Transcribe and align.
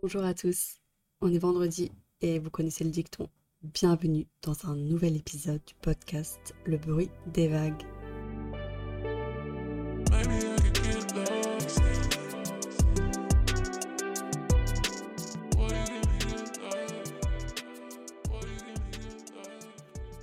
Bonjour 0.00 0.22
à 0.22 0.32
tous, 0.32 0.76
on 1.20 1.32
est 1.32 1.38
vendredi 1.38 1.90
et 2.20 2.38
vous 2.38 2.50
connaissez 2.50 2.84
le 2.84 2.90
dicton. 2.90 3.28
Bienvenue 3.62 4.28
dans 4.42 4.54
un 4.66 4.76
nouvel 4.76 5.16
épisode 5.16 5.60
du 5.66 5.74
podcast 5.74 6.54
Le 6.64 6.76
bruit 6.76 7.10
des 7.26 7.48
vagues. 7.48 7.82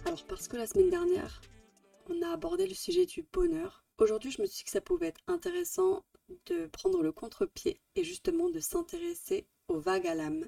Alors 0.05 0.25
parce 0.29 0.47
que 0.47 0.55
la 0.55 0.67
semaine 0.67 0.89
dernière, 0.89 1.41
on 2.09 2.21
a 2.21 2.29
abordé 2.29 2.65
le 2.65 2.73
sujet 2.73 3.05
du 3.05 3.25
bonheur, 3.33 3.83
aujourd'hui 3.97 4.31
je 4.31 4.41
me 4.41 4.47
suis 4.47 4.59
dit 4.59 4.63
que 4.63 4.69
ça 4.69 4.79
pouvait 4.79 5.07
être 5.07 5.21
intéressant 5.27 6.05
de 6.45 6.67
prendre 6.67 7.03
le 7.03 7.11
contre-pied 7.11 7.81
et 7.97 8.05
justement 8.05 8.49
de 8.49 8.61
s'intéresser 8.61 9.45
aux 9.67 9.79
vagues 9.79 10.07
à 10.07 10.15
l'âme. 10.15 10.47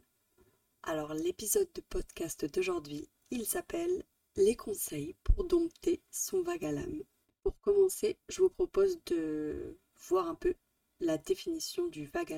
Alors 0.83 1.13
l'épisode 1.13 1.69
de 1.73 1.81
podcast 1.81 2.45
d'aujourd'hui, 2.45 3.09
il 3.31 3.45
s'appelle 3.45 4.03
Les 4.35 4.55
conseils 4.55 5.15
pour 5.23 5.43
dompter 5.43 6.01
son 6.11 6.41
vague 6.43 6.65
à. 6.65 7.03
Pour 7.43 7.59
commencer, 7.59 8.17
je 8.29 8.41
vous 8.41 8.49
propose 8.49 8.99
de 9.05 9.77
voir 10.09 10.27
un 10.27 10.35
peu 10.35 10.53
la 10.99 11.17
définition 11.17 11.87
du 11.87 12.05
vague. 12.05 12.33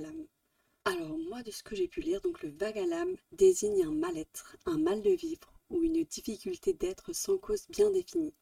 Alors 0.86 1.18
moi 1.18 1.44
de 1.44 1.52
ce 1.52 1.64
que 1.64 1.76
j'ai 1.76 1.88
pu 1.88 2.02
lire, 2.02 2.22
donc 2.22 2.42
le 2.42 2.50
vague 2.50 2.80
désigne 3.32 3.84
un 3.84 3.92
mal-être, 3.92 4.58
un 4.66 4.78
mal 4.78 5.02
de 5.02 5.12
vivre 5.12 5.54
ou 5.70 5.84
une 5.84 6.04
difficulté 6.04 6.74
d'être 6.74 7.14
sans 7.14 7.38
cause 7.38 7.68
bien 7.70 7.92
définie. 7.92 8.34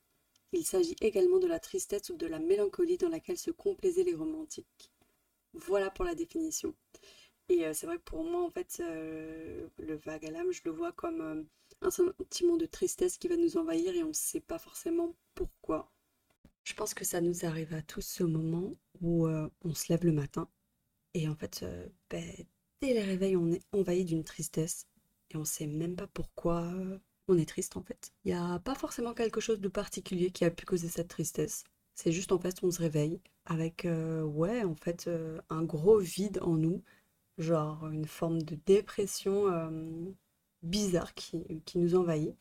Il 0.54 0.66
s'agit 0.66 0.96
également 1.02 1.40
de 1.40 1.48
la 1.48 1.60
tristesse 1.60 2.10
ou 2.10 2.16
de 2.16 2.28
la 2.28 2.40
mélancolie 2.40 2.98
dans 2.98 3.10
laquelle 3.10 3.38
se 3.38 3.52
complaisaient 3.52 4.04
les 4.04 4.16
romantiques. 4.16 4.92
Voilà 5.54 5.90
pour 5.90 6.06
la 6.06 6.16
définition. 6.16 6.74
Et 7.50 7.74
c'est 7.74 7.86
vrai 7.86 7.98
que 7.98 8.04
pour 8.04 8.24
moi, 8.24 8.44
en 8.44 8.50
fait, 8.50 8.80
le 8.80 9.96
vague 9.96 10.26
à 10.26 10.32
l'âme, 10.32 10.52
je 10.52 10.62
le 10.66 10.72
vois 10.72 10.92
comme 10.92 11.48
un 11.82 11.92
sentiment 11.92 12.58
de 12.58 12.66
tristesse 12.66 13.18
qui 13.18 13.28
va 13.28 13.38
nous 13.38 13.58
envahir 13.58 13.96
et 13.96 14.04
on 14.04 14.10
ne 14.10 14.14
sait 14.14 14.42
pas 14.42 14.60
forcément 14.60 15.16
pourquoi. 15.36 15.92
Je 16.64 16.74
pense 16.74 16.94
que 16.94 17.06
ça 17.06 17.22
nous 17.22 17.46
arrive 17.46 17.74
à 17.74 17.82
tous 17.82 18.02
ce 18.02 18.24
moment 18.24 18.72
où 19.02 19.28
on 19.28 19.74
se 19.74 19.92
lève 19.92 20.06
le 20.06 20.12
matin 20.12 20.50
et 21.14 21.30
en 21.30 21.36
fait, 21.36 21.66
ben, 22.10 22.26
dès 22.82 22.94
les 22.94 23.04
réveils, 23.04 23.38
on 23.38 23.52
est 23.52 23.64
envahi 23.72 24.04
d'une 24.04 24.26
tristesse 24.26 24.86
et 25.32 25.38
on 25.38 25.42
ne 25.42 25.46
sait 25.46 25.68
même 25.68 25.96
pas 25.96 26.08
pourquoi 26.08 26.70
on 27.30 27.38
est 27.38 27.48
triste 27.48 27.78
en 27.78 27.82
fait. 27.82 28.12
Il 28.26 28.34
n'y 28.34 28.38
a 28.38 28.60
pas 28.60 28.76
forcément 28.76 29.14
quelque 29.14 29.40
chose 29.40 29.62
de 29.62 29.70
particulier 29.70 30.32
qui 30.32 30.44
a 30.44 30.52
pu 30.52 30.66
causer 30.66 30.90
cette 30.90 31.08
tristesse. 31.08 31.64
C'est 31.96 32.12
juste 32.12 32.34
en 32.34 32.40
fait 32.40 32.58
on 32.62 32.72
se 32.72 32.82
réveille 32.82 33.22
avec 33.46 33.88
ouais 34.26 34.64
en 34.64 34.76
fait 34.76 35.10
un 35.50 35.64
gros 35.64 36.00
vide 36.00 36.40
en 36.42 36.58
nous, 36.58 36.84
genre 37.38 37.88
une 37.88 38.06
forme 38.06 38.42
de 38.42 38.58
dépression 38.66 39.48
euh, 39.52 39.70
bizarre 40.64 41.14
qui, 41.14 41.62
qui, 41.66 41.78
nous 41.80 41.96
envahit. 41.96 42.36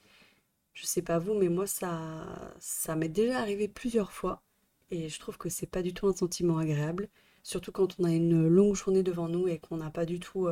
Je 0.75 0.87
sais 0.87 1.03
pas 1.03 1.19
vous 1.19 1.35
mais 1.35 1.49
moi 1.49 1.67
ça 1.67 2.55
ça 2.59 2.97
m'est 2.97 3.09
déjà 3.09 3.39
arrivé 3.41 3.69
plusieurs 3.69 4.13
fois 4.13 4.43
et 4.91 5.09
je 5.09 5.21
trouve 5.21 5.39
que 5.39 5.49
c'est 5.49 5.67
pas 5.67 5.83
du 5.83 5.95
tout 5.95 6.07
un 6.09 6.13
sentiment 6.15 6.59
agréable, 6.59 7.09
surtout 7.43 7.73
quand 7.73 7.97
on 7.99 8.05
a 8.05 8.13
une 8.13 8.47
longue 8.49 8.77
journée 8.77 9.03
devant 9.03 9.29
nous 9.29 9.49
et 9.49 9.59
qu'on 9.59 9.79
n'a 9.79 9.91
pas 9.91 10.07
du 10.07 10.21
tout 10.21 10.49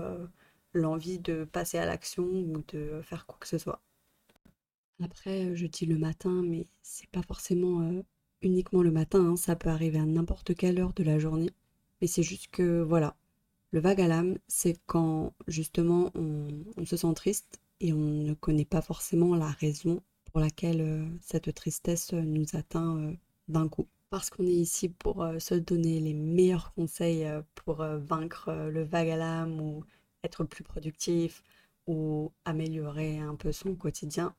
l'envie 0.74 1.18
de 1.18 1.44
passer 1.44 1.78
à 1.78 1.86
l'action 1.86 2.24
ou 2.24 2.64
de 2.68 3.00
faire 3.02 3.26
quoi 3.26 3.38
que 3.40 3.48
ce 3.48 3.58
soit. 3.58 3.80
Après, 5.02 5.46
euh, 5.46 5.54
je 5.54 5.66
dis 5.66 5.86
le 5.86 5.98
matin, 5.98 6.42
mais 6.44 6.66
c'est 6.82 7.08
pas 7.10 7.22
forcément 7.22 7.82
euh, 7.82 8.02
uniquement 8.42 8.82
le 8.82 8.90
matin, 8.92 9.20
hein, 9.20 9.36
ça 9.36 9.56
peut 9.56 9.68
arriver 9.68 9.98
à 9.98 10.06
n'importe 10.06 10.54
quelle 10.54 10.78
heure 10.78 10.92
de 10.92 11.02
la 11.02 11.18
journée. 11.18 11.50
Mais 12.00 12.06
c'est 12.06 12.22
juste 12.22 12.48
que, 12.50 12.82
voilà, 12.82 13.16
le 13.74 13.80
vague 13.80 14.00
à 14.00 14.08
l'âme, 14.08 14.38
c'est 14.48 14.78
quand 14.86 15.34
justement 15.48 16.10
on, 16.14 16.84
se 16.86 16.96
sent 16.96 17.12
triste 17.14 17.60
et 17.80 17.92
on 17.92 17.98
ne 17.98 18.32
connaît 18.32 18.64
pas 18.64 18.80
forcément 18.80 19.34
la 19.34 19.50
raison 19.50 20.02
pour 20.24 20.40
laquelle 20.40 20.80
euh, 20.80 21.04
cette 21.20 21.52
tristesse 21.54 22.12
nous 22.12 22.46
atteint 22.54 23.12
d'un 23.48 23.68
coup. 23.68 23.86
Parce 24.10 24.30
qu'on 24.30 24.46
est 24.46 24.52
ici 24.52 24.88
pour 24.88 25.26
se 25.38 25.54
donner 25.54 25.98
les 25.98 26.14
meilleurs 26.14 26.72
conseils 26.74 27.26
pour 27.56 27.84
vaincre 27.84 28.52
le 28.70 28.84
vague 28.84 29.10
à 29.10 29.16
l'âme 29.16 29.60
ou 29.60 29.84
être 30.22 30.44
plus 30.44 30.62
productif 30.62 31.42
ou 31.88 32.32
améliorer 32.44 33.18
un 33.18 33.34
peu 33.34 33.50
son 33.50 33.74
quotidien. 33.74 34.34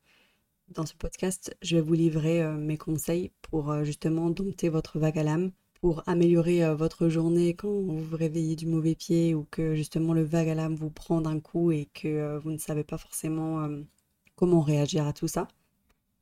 Dans 0.70 0.86
ce 0.86 0.96
podcast, 0.96 1.56
je 1.62 1.76
vais 1.76 1.82
vous 1.82 1.94
livrer 1.94 2.42
euh, 2.42 2.58
mes 2.58 2.78
conseils 2.78 3.32
pour 3.44 3.70
euh, 3.70 3.84
justement 3.84 4.32
dompter 4.32 4.68
votre 4.68 4.98
vague 4.98 5.20
à 5.20 5.24
l'âme, 5.24 5.52
pour 5.86 6.02
améliorer 6.08 6.66
euh, 6.66 6.74
votre 6.74 7.10
journée 7.10 7.54
quand 7.54 7.70
vous 7.70 8.00
vous 8.00 8.18
réveillez 8.18 8.56
du 8.56 8.66
mauvais 8.66 8.96
pied 8.96 9.36
ou 9.36 9.46
que 9.52 9.76
justement 9.76 10.14
le 10.14 10.24
vague 10.24 10.50
à 10.50 10.56
l'âme 10.56 10.74
vous 10.74 10.90
prend 10.90 11.22
d'un 11.22 11.40
coup 11.40 11.72
et 11.72 11.88
que 11.94 12.40
vous 12.40 12.50
ne 12.50 12.58
savez 12.58 12.84
pas 12.84 12.98
forcément 12.98 13.70
comment 14.36 14.62
réagir 14.62 15.06
à 15.06 15.14
tout 15.14 15.28
ça. 15.28 15.48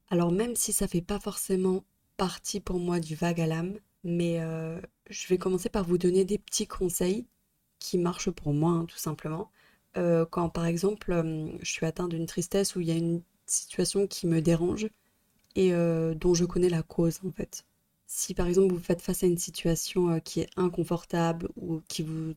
Alors 0.10 0.34
même 0.34 0.58
si 0.58 0.74
ça 0.74 0.86
fait 0.86 1.02
pas 1.02 1.18
forcément 1.18 1.86
partie 2.18 2.60
pour 2.60 2.78
moi 2.78 3.00
du 3.00 3.16
vague 3.16 3.40
à 3.40 3.48
l'âme, 3.48 3.76
mais 4.04 4.38
je 5.10 5.28
vais 5.30 5.38
commencer 5.38 5.70
par 5.70 5.86
vous 5.86 5.98
donner 5.98 6.26
des 6.26 6.40
petits 6.40 6.68
conseils 6.68 7.26
qui 7.80 7.98
marchent 7.98 8.32
pour 8.32 8.54
moi, 8.54 8.72
hein, 8.72 8.86
tout 8.86 8.98
simplement. 8.98 9.50
quand 9.96 10.50
par 10.50 10.66
exemple 10.66 11.14
je 11.62 11.72
suis 11.72 11.86
atteint 11.86 12.10
d'une 12.10 12.26
tristesse 12.26 12.76
où 12.76 12.82
il 12.82 12.88
y 12.90 12.92
a 12.92 12.96
une 12.96 13.22
situation 13.46 14.08
qui 14.08 14.28
me 14.28 14.42
dérange 14.42 14.90
et 15.56 15.74
euh, 15.74 16.14
dont 16.16 16.34
je 16.34 16.44
connais 16.44 16.70
la 16.70 16.84
cause 16.84 17.22
en 17.26 17.32
fait. 17.32 17.64
Si 18.06 18.34
par 18.34 18.48
exemple 18.48 18.74
vous 18.74 18.80
faites 18.80 19.02
face 19.02 19.24
à 19.24 19.28
une 19.28 19.38
situation 19.38 20.10
euh, 20.10 20.20
qui 20.20 20.42
est 20.42 20.50
inconfortable 20.56 21.50
ou 21.56 21.82
qui 21.88 22.04
vous 22.04 22.34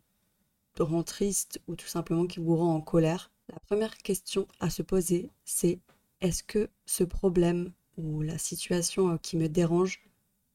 rend 0.78 1.03
triste 1.03 1.60
ou 1.69 1.77
tout 1.77 1.87
simplement 1.87 2.27
qui 2.27 2.41
vous 2.41 2.56
rend 2.56 2.75
en 2.75 2.81
colère, 2.81 3.31
la 3.53 3.60
première 3.60 3.97
question 3.99 4.47
à 4.60 4.71
se 4.71 4.82
poser 4.82 5.31
c'est 5.44 5.78
est-ce 6.21 6.43
que 6.43 6.69
ce 6.87 7.04
problème 7.04 7.72
ou 7.97 8.22
la 8.22 8.38
situation 8.38 9.10
euh, 9.10 9.16
qui 9.16 9.37
me 9.37 9.49
dérange 9.49 10.03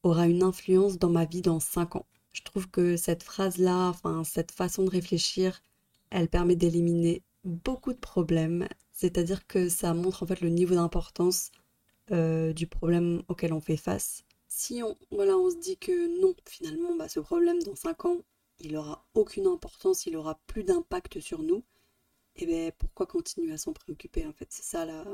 aura 0.02 0.26
une 0.26 0.42
influence 0.42 0.98
dans 0.98 1.10
ma 1.10 1.24
vie 1.24 1.42
dans 1.42 1.60
5 1.60 1.96
ans? 1.96 2.06
Je 2.32 2.42
trouve 2.42 2.68
que 2.68 2.96
cette 2.96 3.22
phrase-là, 3.22 3.88
enfin 3.88 4.24
cette 4.24 4.52
façon 4.52 4.84
de 4.84 4.90
réfléchir, 4.90 5.62
elle 6.10 6.28
permet 6.28 6.56
d'éliminer 6.56 7.22
beaucoup 7.44 7.92
de 7.92 7.98
problèmes 7.98 8.66
c'est-à-dire 8.92 9.46
que 9.46 9.68
ça 9.68 9.94
montre 9.94 10.22
en 10.22 10.26
fait 10.26 10.40
le 10.40 10.48
niveau 10.48 10.74
d'importance 10.76 11.50
euh, 12.12 12.52
du 12.52 12.66
problème 12.66 13.22
auquel 13.28 13.52
on 13.52 13.60
fait 13.60 13.76
face. 13.76 14.24
Si 14.54 14.82
on, 14.82 14.94
se 15.50 15.56
dit 15.56 15.78
que 15.78 16.20
non, 16.20 16.34
finalement, 16.46 16.94
bah, 16.94 17.08
ce 17.08 17.20
problème 17.20 17.62
dans 17.62 17.74
5 17.74 18.04
ans, 18.04 18.18
il 18.60 18.76
aura 18.76 19.06
aucune 19.14 19.46
importance, 19.46 20.04
il 20.04 20.14
aura 20.14 20.38
plus 20.46 20.62
d'impact 20.62 21.20
sur 21.20 21.42
nous, 21.42 21.64
et 22.36 22.42
eh 22.42 22.46
bien 22.46 22.70
pourquoi 22.78 23.06
continuer 23.06 23.52
à 23.54 23.56
s'en 23.56 23.72
préoccuper 23.72 24.26
en 24.26 24.32
fait? 24.34 24.48
C'est 24.50 24.62
ça 24.62 24.84
la, 24.84 25.04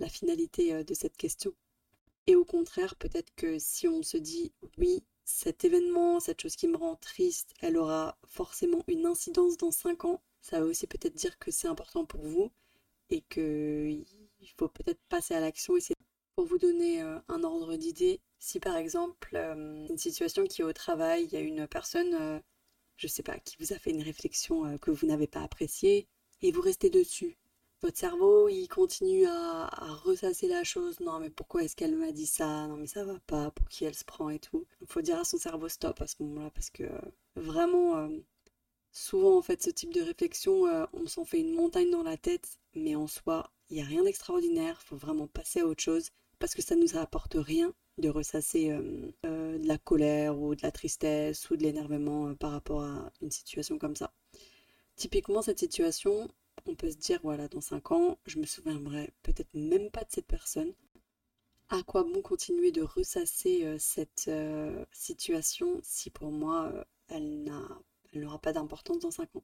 la 0.00 0.08
finalité 0.08 0.74
euh, 0.74 0.82
de 0.82 0.92
cette 0.92 1.16
question. 1.16 1.54
Et 2.26 2.34
au 2.34 2.44
contraire, 2.44 2.96
peut-être 2.96 3.32
que 3.36 3.60
si 3.60 3.86
on 3.86 4.02
se 4.02 4.16
dit 4.16 4.52
oui, 4.76 5.04
cet 5.24 5.64
événement, 5.64 6.18
cette 6.18 6.42
chose 6.42 6.56
qui 6.56 6.66
me 6.66 6.76
rend 6.76 6.96
triste, 6.96 7.54
elle 7.60 7.76
aura 7.76 8.18
forcément 8.26 8.82
une 8.88 9.06
incidence 9.06 9.56
dans 9.56 9.70
5 9.70 10.04
ans, 10.04 10.20
ça 10.40 10.60
veut 10.60 10.68
aussi 10.68 10.88
peut-être 10.88 11.14
dire 11.14 11.38
que 11.38 11.52
c'est 11.52 11.68
important 11.68 12.04
pour 12.04 12.22
vous 12.22 12.50
et 13.08 13.20
qu'il 13.30 14.04
faut 14.58 14.68
peut-être 14.68 15.00
passer 15.08 15.34
à 15.34 15.40
l'action. 15.40 15.76
Et 15.76 15.80
pour 16.36 16.44
vous 16.44 16.58
donner 16.58 17.02
euh, 17.02 17.18
un 17.28 17.42
ordre 17.42 17.76
d'idée. 17.76 18.20
Si 18.38 18.60
par 18.60 18.76
exemple, 18.76 19.34
euh, 19.34 19.86
une 19.88 19.98
situation 19.98 20.44
qui 20.44 20.60
est 20.60 20.64
au 20.64 20.72
travail, 20.74 21.24
il 21.24 21.32
y 21.32 21.36
a 21.36 21.40
une 21.40 21.66
personne, 21.66 22.14
euh, 22.14 22.38
je 22.96 23.08
sais 23.08 23.22
pas, 23.22 23.38
qui 23.38 23.56
vous 23.58 23.72
a 23.72 23.78
fait 23.78 23.90
une 23.90 24.02
réflexion 24.02 24.78
que 24.78 24.90
vous 24.90 25.06
n'avez 25.06 25.26
pas 25.26 25.40
appréciée 25.42 26.06
et 26.42 26.52
vous 26.52 26.60
restez 26.60 26.90
dessus. 26.90 27.38
Votre 27.82 27.98
cerveau, 27.98 28.48
il 28.48 28.68
continue 28.68 29.26
à, 29.26 29.68
ressasser 30.04 30.48
la 30.48 30.64
chose. 30.64 31.00
Non, 31.00 31.20
mais 31.20 31.30
pourquoi 31.30 31.62
est-ce 31.62 31.76
qu'elle 31.76 31.96
m'a 31.96 32.12
dit 32.12 32.26
ça 32.26 32.66
Non, 32.66 32.76
mais 32.76 32.86
ça 32.86 33.04
va 33.04 33.18
pas. 33.26 33.50
Pour 33.50 33.68
qui 33.68 33.84
elle 33.84 33.94
se 33.94 34.04
prend 34.04 34.30
et 34.30 34.38
tout. 34.38 34.66
Il 34.80 34.86
faut 34.86 35.02
dire 35.02 35.18
à 35.18 35.24
son 35.24 35.38
cerveau 35.38 35.68
stop 35.68 36.00
à 36.00 36.06
ce 36.06 36.16
moment-là 36.20 36.50
parce 36.50 36.70
que 36.70 36.84
vraiment, 37.34 38.08
Souvent, 38.92 39.36
en 39.36 39.42
fait, 39.42 39.62
ce 39.62 39.68
type 39.68 39.92
de 39.92 40.00
réflexion, 40.00 40.64
on 40.94 41.06
s'en 41.06 41.26
fait 41.26 41.40
une 41.40 41.54
montagne 41.54 41.90
dans 41.90 42.02
la 42.02 42.16
tête, 42.16 42.58
mais 42.74 42.96
en 42.96 43.06
soi, 43.06 43.50
il 43.68 43.76
n'y 43.76 43.82
a 43.82 43.84
rien 43.84 44.02
d'extraordinaire, 44.04 44.78
il 44.82 44.86
faut 44.86 44.96
vraiment 44.96 45.26
passer 45.26 45.60
à 45.60 45.66
autre 45.66 45.82
chose, 45.82 46.10
parce 46.38 46.54
que 46.54 46.62
ça 46.62 46.76
ne 46.76 46.82
nous 46.82 46.96
apporte 46.96 47.36
rien 47.38 47.74
de 47.98 48.08
ressasser 48.08 48.70
euh, 48.70 49.12
euh, 49.24 49.58
de 49.58 49.66
la 49.66 49.78
colère 49.78 50.38
ou 50.38 50.54
de 50.54 50.62
la 50.62 50.70
tristesse 50.70 51.48
ou 51.50 51.56
de 51.56 51.62
l'énervement 51.62 52.34
par 52.34 52.52
rapport 52.52 52.82
à 52.82 53.10
une 53.22 53.30
situation 53.30 53.78
comme 53.78 53.96
ça. 53.96 54.12
Typiquement, 54.96 55.42
cette 55.42 55.58
situation, 55.58 56.28
on 56.66 56.74
peut 56.74 56.90
se 56.90 56.96
dire, 56.96 57.20
voilà, 57.22 57.48
dans 57.48 57.60
5 57.60 57.92
ans, 57.92 58.18
je 58.26 58.38
me 58.38 58.46
souviendrai 58.46 59.12
peut-être 59.22 59.52
même 59.54 59.90
pas 59.90 60.04
de 60.04 60.10
cette 60.10 60.26
personne. 60.26 60.72
À 61.68 61.82
quoi 61.82 62.04
bon 62.04 62.22
continuer 62.22 62.70
de 62.70 62.82
ressasser 62.82 63.76
cette 63.78 64.30
situation 64.92 65.80
si 65.82 66.10
pour 66.10 66.30
moi, 66.30 66.72
elle 67.08 67.42
n'a 67.42 67.80
elle 68.16 68.22
n'aura 68.22 68.38
pas 68.38 68.52
d'importance 68.52 69.00
dans 69.00 69.10
5 69.10 69.36
ans? 69.36 69.42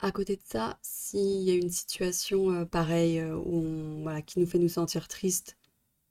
À 0.00 0.12
côté 0.12 0.36
de 0.36 0.42
ça, 0.44 0.78
s'il 0.82 1.42
y 1.42 1.50
a 1.50 1.54
une 1.54 1.70
situation 1.70 2.50
euh, 2.50 2.64
pareille 2.64 3.20
euh, 3.20 3.36
où 3.36 4.02
voilà, 4.02 4.22
qui 4.22 4.38
nous 4.38 4.46
fait 4.46 4.58
nous 4.58 4.68
sentir 4.68 5.08
tristes 5.08 5.56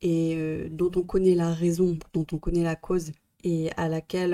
et 0.04 0.36
euh, 0.38 0.70
dont 0.70 0.92
on 0.96 1.02
connaît 1.04 1.34
la 1.36 1.52
raison, 1.54 1.98
dont 2.14 2.28
on 2.32 2.38
connaît 2.38 2.64
la 2.64 2.76
cause 2.76 3.12
et 3.44 3.72
à 3.78 3.90
laquelle 3.90 4.34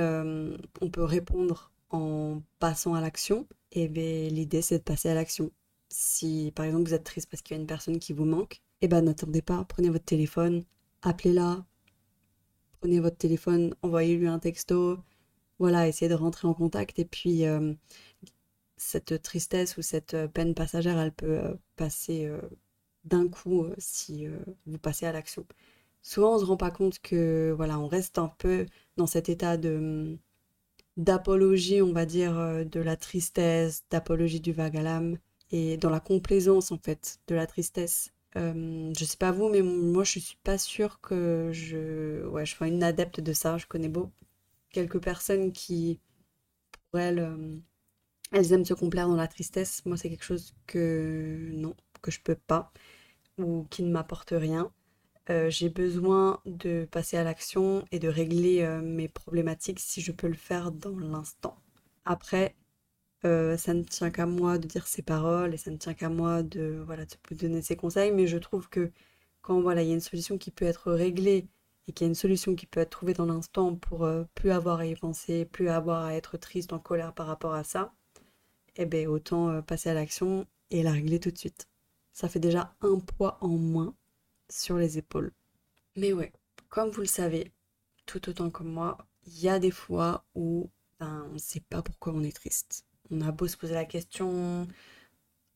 on 0.81 0.89
peut 0.89 1.03
répondre 1.03 1.71
en 1.89 2.41
passant 2.59 2.93
à 2.93 3.01
l'action, 3.01 3.47
et 3.71 3.87
ben, 3.87 4.27
l'idée 4.31 4.61
c'est 4.61 4.79
de 4.79 4.83
passer 4.83 5.09
à 5.09 5.15
l'action. 5.15 5.51
Si 5.89 6.51
par 6.55 6.65
exemple 6.65 6.87
vous 6.89 6.93
êtes 6.93 7.05
triste 7.05 7.29
parce 7.31 7.41
qu'il 7.41 7.55
y 7.55 7.59
a 7.59 7.61
une 7.61 7.67
personne 7.67 7.99
qui 7.99 8.13
vous 8.13 8.25
manque, 8.25 8.61
et 8.81 8.87
ben 8.87 9.01
n'attendez 9.01 9.41
pas, 9.41 9.63
prenez 9.65 9.89
votre 9.89 10.05
téléphone, 10.05 10.63
appelez-la, 11.01 11.65
prenez 12.81 12.99
votre 12.99 13.17
téléphone, 13.17 13.73
envoyez-lui 13.81 14.27
un 14.27 14.39
texto, 14.39 14.99
voilà, 15.59 15.87
essayez 15.87 16.09
de 16.09 16.15
rentrer 16.15 16.47
en 16.47 16.53
contact 16.53 16.99
et 16.99 17.05
puis 17.05 17.45
euh, 17.45 17.73
cette 18.77 19.21
tristesse 19.21 19.77
ou 19.77 19.81
cette 19.81 20.13
euh, 20.13 20.27
peine 20.27 20.55
passagère, 20.55 20.97
elle 20.97 21.11
peut 21.11 21.39
euh, 21.39 21.53
passer 21.75 22.31
d'un 23.09 23.27
coup 23.29 23.67
si 23.77 24.27
vous 24.67 24.77
passez 24.79 25.05
à 25.05 25.11
l'action. 25.11 25.45
Souvent, 26.01 26.35
on 26.35 26.39
se 26.39 26.45
rend 26.45 26.57
pas 26.57 26.71
compte 26.71 26.99
que 26.99 27.53
voilà, 27.57 27.79
on 27.79 27.87
reste 27.87 28.17
un 28.19 28.29
peu 28.37 28.65
dans 28.97 29.07
cet 29.07 29.29
état 29.29 29.57
de 29.57 30.17
d'apologie, 30.97 31.81
on 31.81 31.93
va 31.93 32.05
dire, 32.05 32.33
de 32.65 32.79
la 32.81 32.97
tristesse, 32.97 33.85
d'apologie 33.91 34.39
du 34.41 34.51
vague 34.53 34.77
à 34.77 34.81
l'âme 34.83 35.17
et 35.51 35.77
dans 35.77 35.89
la 35.89 35.99
complaisance 35.99 36.71
en 36.71 36.77
fait 36.77 37.19
de 37.27 37.35
la 37.35 37.47
tristesse. 37.47 38.11
Euh, 38.35 38.91
je 38.97 39.05
sais 39.05 39.17
pas 39.17 39.31
vous, 39.31 39.49
mais 39.49 39.61
moi 39.61 40.03
je 40.03 40.19
suis 40.19 40.37
pas 40.43 40.57
sûre 40.57 41.01
que 41.01 41.49
je, 41.51 42.25
ouais, 42.27 42.45
je 42.45 42.55
sois 42.55 42.67
une 42.67 42.83
adepte 42.83 43.19
de 43.21 43.33
ça. 43.33 43.57
Je 43.57 43.65
connais 43.67 43.89
beaucoup 43.89 44.11
quelques 44.71 45.01
personnes 45.01 45.51
qui, 45.51 45.99
pour 46.91 46.99
elles, 46.99 47.19
euh, 47.19 47.57
elles 48.31 48.53
aiment 48.53 48.65
se 48.65 48.73
complaire 48.73 49.07
dans 49.07 49.15
la 49.15 49.27
tristesse. 49.27 49.83
Moi, 49.85 49.97
c'est 49.97 50.09
quelque 50.09 50.25
chose 50.25 50.53
que 50.67 51.49
non, 51.53 51.75
que 52.01 52.11
je 52.11 52.21
peux 52.21 52.35
pas 52.35 52.71
ou 53.39 53.65
qui 53.69 53.83
ne 53.83 53.91
m'apporte 53.91 54.33
rien. 54.35 54.71
Euh, 55.29 55.49
j'ai 55.49 55.69
besoin 55.69 56.39
de 56.45 56.87
passer 56.91 57.17
à 57.17 57.23
l'action 57.23 57.85
et 57.91 57.99
de 57.99 58.07
régler 58.07 58.67
mes 58.83 59.07
problématiques 59.07 59.79
si 59.79 60.01
je 60.01 60.11
peux 60.11 60.27
le 60.27 60.33
faire 60.33 60.71
dans 60.71 60.97
l'instant. 60.97 61.57
Après, 62.05 62.55
euh, 63.25 63.57
ça 63.57 63.73
ne 63.73 63.83
tient 63.83 64.11
qu'à 64.11 64.25
moi 64.25 64.57
de 64.57 64.67
dire 64.67 64.87
ses 64.87 65.01
paroles 65.01 65.53
et 65.53 65.57
ça 65.57 65.71
ne 65.71 65.77
tient 65.77 65.93
qu'à 65.93 66.07
moi 66.09 66.41
de 66.41 66.81
voilà 66.85 67.03
de 67.05 67.35
donner 67.35 67.61
ses 67.61 67.75
conseils 67.75 68.11
mais 68.13 68.27
je 68.27 68.37
trouve 68.37 68.69
que 68.69 68.91
quand 69.41 69.59
voilà 69.61 69.81
il 69.83 69.89
y 69.89 69.91
a 69.91 69.95
une 69.95 69.99
solution 69.99 70.37
qui 70.37 70.51
peut 70.51 70.65
être 70.65 70.93
réglée 70.93 71.47
et 71.87 71.91
qu'il 71.91 72.05
y 72.05 72.07
a 72.07 72.11
une 72.11 72.15
solution 72.15 72.55
qui 72.55 72.65
peut 72.65 72.79
être 72.79 72.91
trouvée 72.91 73.13
dans 73.13 73.25
l'instant 73.25 73.75
pour 73.75 74.05
euh, 74.05 74.23
plus 74.35 74.51
avoir 74.51 74.79
à 74.79 74.85
y 74.85 74.95
penser 74.95 75.43
plus 75.45 75.67
avoir 75.69 76.05
à 76.05 76.15
être 76.15 76.37
triste 76.37 76.71
en 76.71 76.79
colère 76.79 77.13
par 77.13 77.27
rapport 77.27 77.53
à 77.53 77.65
ça 77.65 77.93
eh 78.77 78.85
ben 78.85 79.07
autant 79.07 79.49
euh, 79.49 79.61
passer 79.61 79.89
à 79.89 79.93
l'action 79.93 80.47
et 80.71 80.81
la 80.83 80.93
régler 80.93 81.19
tout 81.19 81.31
de 81.31 81.37
suite 81.37 81.67
ça 82.19 82.27
fait 82.27 82.39
déjà 82.39 82.75
un 82.81 82.99
poids 82.99 83.37
en 83.41 83.47
moins 83.47 83.95
sur 84.49 84.77
les 84.77 84.97
épaules. 84.97 85.31
Mais 85.95 86.11
ouais 86.13 86.33
comme 86.69 86.91
vous 86.91 87.01
le 87.01 87.07
savez 87.07 87.51
tout 88.05 88.29
autant 88.29 88.49
que 88.49 88.63
moi 88.63 88.97
il 89.25 89.39
y 89.39 89.49
a 89.49 89.59
des 89.59 89.71
fois 89.71 90.25
où 90.35 90.69
ben, 90.99 91.25
on 91.29 91.33
ne 91.33 91.37
sait 91.39 91.61
pas 91.61 91.81
pourquoi 91.81 92.13
on 92.13 92.23
est 92.23 92.35
triste. 92.35 92.85
On 93.09 93.21
a 93.21 93.31
beau 93.31 93.47
se 93.47 93.55
poser 93.57 93.73
la 93.73 93.85
question, 93.85 94.67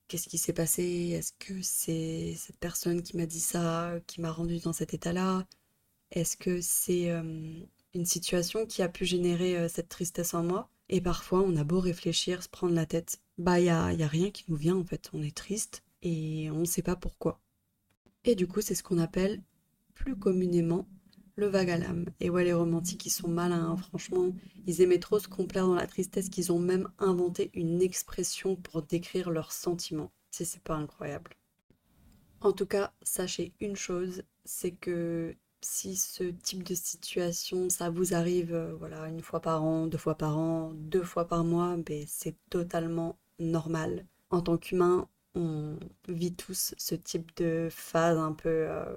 qu'est-ce 0.08 0.30
qui 0.30 0.38
s'est 0.38 0.54
passé? 0.54 0.84
Est-ce 1.18 1.34
que 1.38 1.62
c'est 1.62 2.36
cette 2.38 2.58
personne 2.58 3.04
qui 3.04 3.18
m'a 3.18 3.26
dit 3.26 3.42
ça, 3.42 3.96
qui 4.08 4.22
m'a 4.22 4.32
rendu 4.32 4.60
dans 4.60 4.74
cet 4.74 4.94
état-là? 4.94 5.46
Est-ce 6.12 6.38
que 6.38 6.62
c'est 6.62 7.12
euh, 7.12 7.60
une 7.94 8.06
situation 8.06 8.66
qui 8.66 8.82
a 8.82 8.90
pu 8.90 9.06
générer 9.06 9.58
euh, 9.58 9.68
cette 9.68 9.90
tristesse 9.90 10.34
en 10.34 10.44
moi? 10.44 10.70
Et 10.90 11.02
parfois, 11.02 11.42
on 11.42 11.56
a 11.58 11.64
beau 11.64 11.80
réfléchir, 11.80 12.44
se 12.44 12.50
prendre 12.50 12.74
la 12.74 12.86
tête, 12.86 13.20
bah 13.38 13.60
il 13.60 13.66
y 13.66 13.70
a, 13.70 13.86
a 13.86 14.08
rien 14.08 14.32
qui 14.32 14.46
nous 14.48 14.56
vient 14.56 14.78
en 14.78 14.86
fait. 14.86 15.10
On 15.14 15.22
est 15.24 15.36
triste 15.36 15.84
et 16.04 16.52
on 16.52 16.60
ne 16.60 16.66
sait 16.66 16.84
pas 16.84 16.96
pourquoi. 16.96 17.40
Et 18.26 18.36
du 18.36 18.48
coup, 18.48 18.62
c'est 18.62 18.76
ce 18.76 18.84
qu'on 18.84 19.00
appelle 19.00 19.42
plus 19.96 20.16
communément 20.16 20.88
le 21.36 21.48
vague 21.48 21.72
à 21.72 21.78
l'âme. 21.78 22.06
Et 22.20 22.30
ouais, 22.30 22.44
les 22.44 22.54
romantiques, 22.54 23.06
ils 23.06 23.12
sont 23.12 23.28
malins, 23.28 23.72
hein, 23.72 23.78
franchement. 23.78 24.32
Ils 24.68 24.82
aimaient 24.82 25.00
trop 25.00 25.20
se 25.20 25.28
complaire 25.28 25.66
dans 25.66 25.76
la 25.76 25.88
tristesse 25.88 26.30
qu'ils 26.30 26.52
ont 26.52 26.60
même 26.60 26.90
inventé 27.00 27.50
une 27.54 27.82
expression 27.82 28.56
pour 28.56 28.84
décrire 28.84 29.32
leurs 29.32 29.52
sentiments. 29.52 30.12
Si 30.30 30.46
c'est 30.46 30.62
pas 30.62 30.76
incroyable. 30.76 31.32
En 32.42 32.52
tout 32.52 32.66
cas, 32.66 32.94
sachez 33.02 33.54
une 33.62 33.76
chose, 33.76 34.24
c'est 34.46 34.72
que 34.72 35.36
si 35.62 35.96
ce 35.96 36.24
type 36.26 36.64
de 36.64 36.76
situation, 36.76 37.70
ça 37.70 37.90
vous 37.90 38.14
arrive, 38.14 38.54
euh, 38.54 38.76
voilà, 38.76 39.08
une 39.08 39.22
fois 39.22 39.40
par 39.40 39.64
an, 39.64 39.88
deux 39.88 39.98
fois 39.98 40.16
par 40.16 40.38
an, 40.38 40.74
deux 40.74 41.04
fois 41.04 41.26
par 41.26 41.44
mois, 41.46 41.78
ben, 41.78 42.04
c'est 42.08 42.36
totalement 42.50 43.18
normal. 43.40 44.06
En 44.30 44.42
tant 44.42 44.58
qu'humain, 44.58 45.08
on 45.36 45.78
vit 46.08 46.36
tous 46.36 46.74
ce 46.78 46.96
type 46.96 47.36
de 47.38 47.68
phase 47.72 48.18
un 48.18 48.34
peu 48.34 48.50
euh, 48.50 48.96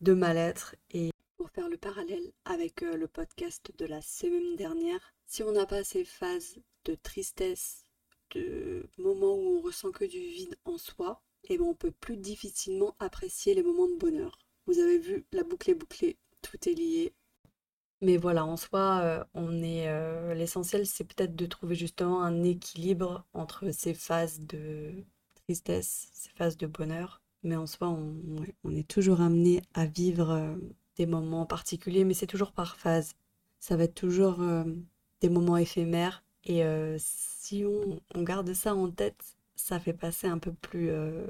de 0.00 0.12
mal-être 0.12 0.74
et 0.90 1.10
pour 1.36 1.50
faire 1.50 1.68
le 1.68 1.76
parallèle 1.76 2.32
avec 2.44 2.82
euh, 2.82 2.96
le 2.96 3.08
podcast 3.08 3.72
de 3.78 3.86
la 3.86 4.02
semaine 4.02 4.56
dernière, 4.56 5.14
si 5.26 5.42
on 5.42 5.52
n'a 5.52 5.66
pas 5.66 5.84
ces 5.84 6.04
phases 6.04 6.58
de 6.84 6.94
tristesse, 6.94 7.86
de 8.34 8.86
moments 8.98 9.34
où 9.34 9.58
on 9.58 9.60
ressent 9.60 9.90
que 9.90 10.04
du 10.04 10.18
vide 10.18 10.58
en 10.64 10.78
soi, 10.78 11.22
et 11.44 11.54
eh 11.54 11.58
ben 11.58 11.64
on 11.64 11.74
peut 11.74 11.92
plus 11.92 12.18
difficilement 12.18 12.94
apprécier 12.98 13.54
les 13.54 13.62
moments 13.62 13.88
de 13.88 13.96
bonheur. 13.96 14.38
Vous 14.66 14.78
avez 14.78 14.98
vu, 14.98 15.24
la 15.32 15.42
boucle 15.42 15.70
est 15.70 15.74
bouclée, 15.74 16.18
tout 16.42 16.68
est 16.68 16.74
lié. 16.74 17.14
Mais 18.02 18.18
voilà, 18.18 18.44
en 18.44 18.56
soi, 18.56 19.00
euh, 19.02 19.24
on 19.34 19.62
est 19.62 20.34
l'essentiel, 20.34 20.86
c'est 20.86 21.04
peut-être 21.04 21.34
de 21.34 21.46
trouver 21.46 21.74
justement 21.74 22.22
un 22.22 22.42
équilibre 22.42 23.26
entre 23.32 23.70
ces 23.72 23.94
phases 23.94 24.40
de 24.40 24.92
ces 25.54 26.30
phases 26.36 26.56
de 26.56 26.66
bonheur. 26.66 27.20
Mais 27.42 27.56
en 27.56 27.66
soi, 27.66 27.88
on, 27.88 28.70
est 28.70 28.86
toujours 28.86 29.20
amené 29.20 29.62
à 29.74 29.86
vivre 29.86 30.56
des 31.00 31.06
moments 31.06 31.46
particuliers, 31.46 32.04
mais 32.04 32.12
c'est 32.12 32.26
toujours 32.26 32.52
par 32.52 32.76
phase. 32.76 33.14
Ça 33.58 33.76
va 33.76 33.84
être 33.84 33.94
toujours 33.94 34.42
euh, 34.42 34.64
des 35.22 35.30
moments 35.30 35.56
éphémères. 35.56 36.22
Et 36.44 36.64
euh, 36.64 36.96
si 36.98 37.64
on, 37.64 38.22
garde 38.22 38.52
ça 38.52 38.74
en 38.74 38.90
tête, 38.90 39.36
ça 39.56 39.80
fait 39.80 39.94
passer 39.94 40.26
un 40.26 40.38
peu 40.38 40.52
plus, 40.52 40.90
euh, 40.90 41.26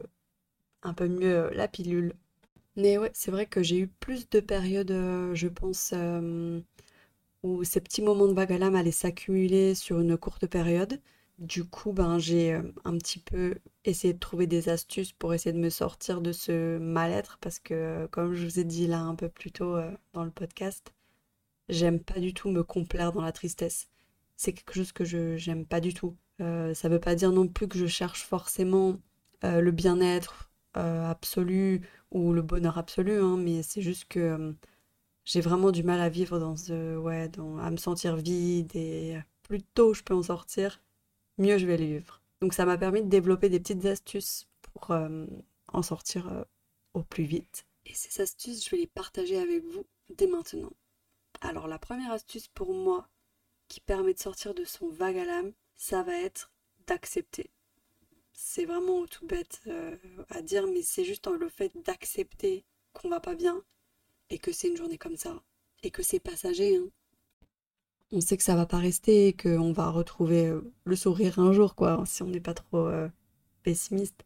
un 0.83 0.93
peu 0.93 1.07
mieux 1.07 1.51
la 1.51 1.69
pilule. 1.69 2.15
Mais 2.77 2.99
ouais, 2.99 3.11
c'est 3.15 3.31
vrai 3.31 3.47
que 3.47 3.63
j'ai 3.63 3.79
eu 3.79 3.87
plus 3.87 4.29
de 4.29 4.41
périodes, 4.41 4.93
je 5.35 5.49
pense, 5.49 5.95
où 7.43 7.65
ces 7.65 7.81
petits 7.81 8.03
moments 8.03 8.29
de 8.29 8.33
vague 8.33 8.53
allaient 8.53 8.91
s'accumuler 8.91 9.75
sur 9.75 10.01
une 10.01 10.17
courte 10.17 10.47
période. 10.47 11.01
Du 11.41 11.65
coup, 11.65 11.93
ben, 11.95 12.19
j'ai 12.19 12.53
euh, 12.53 12.63
un 12.85 12.99
petit 12.99 13.19
peu 13.19 13.57
essayé 13.87 14.13
de 14.13 14.19
trouver 14.19 14.47
des 14.47 14.69
astuces 14.69 15.13
pour 15.15 15.33
essayer 15.33 15.55
de 15.55 15.59
me 15.59 15.71
sortir 15.71 16.21
de 16.21 16.33
ce 16.33 16.77
mal-être 16.79 17.39
parce 17.41 17.59
que, 17.59 17.73
euh, 17.75 18.09
comme 18.09 18.35
je 18.35 18.45
vous 18.45 18.61
ai 18.61 18.65
dit 18.65 18.87
là 18.87 19.01
un 19.01 19.15
peu 19.15 19.31
plus 19.31 19.51
tôt 19.51 19.75
euh, 19.77 19.91
dans 20.13 20.25
le 20.25 20.31
podcast, 20.31 20.93
j'aime 21.71 22.01
pas 22.01 22.21
du 22.21 22.35
tout 22.35 22.51
me 22.51 22.63
complaire 22.63 23.13
dans 23.13 23.23
la 23.23 23.33
tristesse. 23.33 23.89
C'est 24.37 24.53
quelque 24.53 24.75
chose 24.75 24.93
que 24.93 25.05
je 25.05 25.37
j'aime 25.39 25.67
pas 25.67 25.81
du 25.81 25.95
tout. 25.95 26.17
ça 26.39 26.89
veut 26.89 27.01
pas 27.01 27.15
dire 27.15 27.33
non 27.33 27.49
plus 27.49 27.69
que 27.69 27.79
je 27.79 27.87
cherche 27.87 28.25
forcément 28.25 28.99
le 29.43 29.71
bien-être 29.71 30.51
absolu 30.75 31.83
ou 32.11 32.33
le 32.33 32.43
bonheur 32.43 32.79
absolu, 32.79 33.21
hein, 33.21 33.37
mais 33.39 33.63
c'est 33.63 33.83
juste 33.83 34.07
que 34.09 34.55
j'ai 35.25 35.41
vraiment 35.43 35.71
du 35.73 35.83
mal 35.85 36.01
à 36.01 36.09
vivre 36.09 36.39
dans 36.39 36.57
ce, 36.57 36.97
ouais, 36.97 37.31
à 37.61 37.71
me 37.71 37.77
sentir 37.77 38.17
vide 38.17 38.75
et 38.77 39.19
plus 39.43 39.63
tôt 39.63 39.95
je 39.95 40.03
peux 40.03 40.15
en 40.15 40.23
sortir, 40.23 40.81
mieux 41.41 41.59
je 41.59 41.67
vais 41.67 41.77
le 41.77 41.87
vivre. 41.87 42.23
Donc 42.41 42.55
ça 42.55 42.65
m'a 42.65 42.79
permis 42.79 43.03
de 43.03 43.09
développer 43.09 43.49
des 43.49 43.61
petites 43.61 43.85
astuces 43.87 44.47
pour 44.63 44.93
euh, 44.93 45.27
en 45.69 45.83
sortir 45.83 46.29
euh, 46.29 46.45
au 46.95 47.03
plus 47.03 47.25
vite. 47.25 47.67
Et 47.87 47.95
ces 47.95 48.23
astuces, 48.23 48.65
je 48.65 48.71
vais 48.71 48.79
les 48.79 48.87
partager 48.87 49.39
avec 49.39 49.65
vous 49.65 49.85
dès 50.11 50.27
maintenant. 50.27 50.73
Alors 51.41 51.69
la 51.69 51.79
première 51.79 52.13
astuce 52.13 52.49
pour 52.49 52.75
moi 52.75 53.09
qui 53.69 53.81
permet 53.81 54.15
de 54.15 54.19
sortir 54.19 54.55
de 54.55 54.65
son 54.65 54.89
vague 54.89 55.19
à 55.19 55.25
l'âme, 55.25 55.53
ça 55.77 56.03
va 56.03 56.15
être 56.15 56.51
d'accepter. 56.87 57.51
C'est 58.33 58.65
vraiment 58.65 59.07
tout 59.07 59.27
bête 59.27 59.61
euh, 59.67 59.97
à 60.29 60.43
dire, 60.43 60.67
mais 60.67 60.83
c'est 60.83 61.05
juste 61.05 61.27
le 61.27 61.49
fait 61.49 61.73
d'accepter 61.85 62.65
qu'on 62.93 63.09
va 63.09 63.21
pas 63.21 63.35
bien 63.35 63.63
et 64.29 64.39
que 64.39 64.53
c'est 64.53 64.69
une 64.69 64.77
journée 64.77 64.99
comme 64.99 65.17
ça 65.17 65.43
et 65.83 65.91
que 65.91 66.03
c'est 66.03 66.21
passager. 66.21 66.77
Hein 66.77 66.89
on 68.13 68.21
sait 68.21 68.37
que 68.37 68.43
ça 68.43 68.57
va 68.57 68.67
pas 68.67 68.79
rester 68.79 69.29
et 69.29 69.33
qu'on 69.33 69.73
va 69.73 69.91
retrouver 69.91 70.47
euh, 70.47 70.73
le 70.85 70.97
sourire 70.97 71.39
un 71.39 71.53
jour, 71.53 71.75
quoi, 71.75 72.03
si 72.07 72.23
on 72.23 72.27
n'est 72.27 72.41
pas 72.41 72.55
trop 72.55 72.87
euh, 72.87 73.09
pessimiste. 73.63 74.25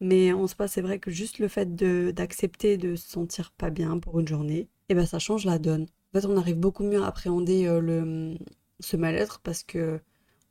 Mais 0.00 0.32
en 0.32 0.46
soi, 0.46 0.68
c'est 0.68 0.82
vrai 0.82 0.98
que 0.98 1.10
juste 1.10 1.38
le 1.38 1.48
fait 1.48 1.74
d'accepter 2.12 2.76
de, 2.76 2.96
se 2.96 3.08
sentir 3.08 3.52
pas 3.52 3.70
bien 3.70 3.98
pour 3.98 4.20
une 4.20 4.28
journée, 4.28 4.68
eh 4.88 4.94
ben 4.94 5.06
ça 5.06 5.18
change 5.18 5.44
la 5.44 5.58
donne. 5.58 5.86
En 6.14 6.20
fait, 6.20 6.26
on 6.26 6.36
arrive 6.36 6.56
beaucoup 6.58 6.84
mieux 6.84 7.02
à 7.02 7.06
appréhender 7.08 7.66
euh, 7.66 7.80
le, 7.80 8.36
ce 8.80 8.96
mal-être 8.96 9.40
parce 9.40 9.62
que 9.62 10.00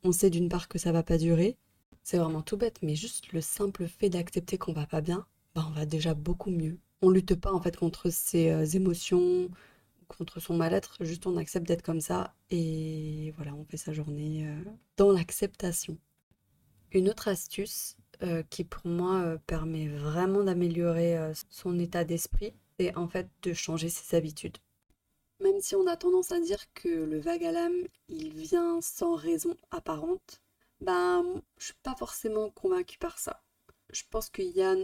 on 0.04 0.12
sait 0.12 0.30
d'une 0.30 0.48
part 0.48 0.68
que 0.68 0.78
ça 0.78 0.92
va 0.92 1.02
pas 1.02 1.18
durer. 1.18 1.56
C'est 2.02 2.18
vraiment 2.18 2.42
tout 2.42 2.56
bête, 2.56 2.78
mais 2.82 2.94
juste 2.94 3.32
le 3.32 3.40
simple 3.40 3.86
fait 3.88 4.10
d'accepter 4.10 4.58
qu'on 4.58 4.72
va 4.72 4.86
pas 4.86 5.00
bien, 5.00 5.26
ben 5.54 5.66
on 5.68 5.72
va 5.72 5.86
déjà 5.86 6.14
beaucoup 6.14 6.50
mieux. 6.50 6.78
On 7.02 7.10
lutte 7.10 7.34
pas 7.34 7.52
en 7.52 7.60
fait 7.60 7.76
contre 7.76 8.10
ces 8.10 8.76
émotions, 8.76 9.48
contre 10.08 10.40
son 10.40 10.54
mal-être, 10.54 10.96
juste 11.00 11.26
on 11.26 11.36
accepte 11.36 11.66
d'être 11.66 11.82
comme 11.82 12.00
ça 12.00 12.34
et 12.50 13.32
voilà, 13.36 13.54
on 13.54 13.64
fait 13.64 13.76
sa 13.76 13.92
journée 13.92 14.46
euh, 14.46 14.70
dans 14.96 15.12
l'acceptation. 15.12 15.98
Une 16.92 17.08
autre 17.08 17.28
astuce 17.28 17.96
euh, 18.22 18.42
qui 18.48 18.64
pour 18.64 18.86
moi 18.86 19.20
euh, 19.20 19.38
permet 19.46 19.88
vraiment 19.88 20.44
d'améliorer 20.44 21.32
son 21.50 21.78
état 21.78 22.04
d'esprit, 22.04 22.54
c'est 22.78 22.96
en 22.96 23.08
fait 23.08 23.28
de 23.42 23.52
changer 23.52 23.88
ses 23.88 24.16
habitudes. 24.16 24.58
Même 25.40 25.60
si 25.60 25.76
on 25.76 25.86
a 25.86 25.96
tendance 25.96 26.32
à 26.32 26.40
dire 26.40 26.72
que 26.72 26.88
le 26.88 27.18
vague 27.18 27.44
à 27.44 27.52
l'âme, 27.52 27.86
il 28.08 28.32
vient 28.32 28.80
sans 28.80 29.14
raison 29.14 29.56
apparente, 29.70 30.40
Ben, 30.80 31.42
je 31.58 31.66
suis 31.66 31.74
pas 31.82 31.94
forcément 31.94 32.50
convaincue 32.50 32.98
par 32.98 33.18
ça. 33.18 33.42
Je 33.92 34.02
pense 34.10 34.30
qu'il 34.30 34.50
y 34.50 34.62
a, 34.62 34.74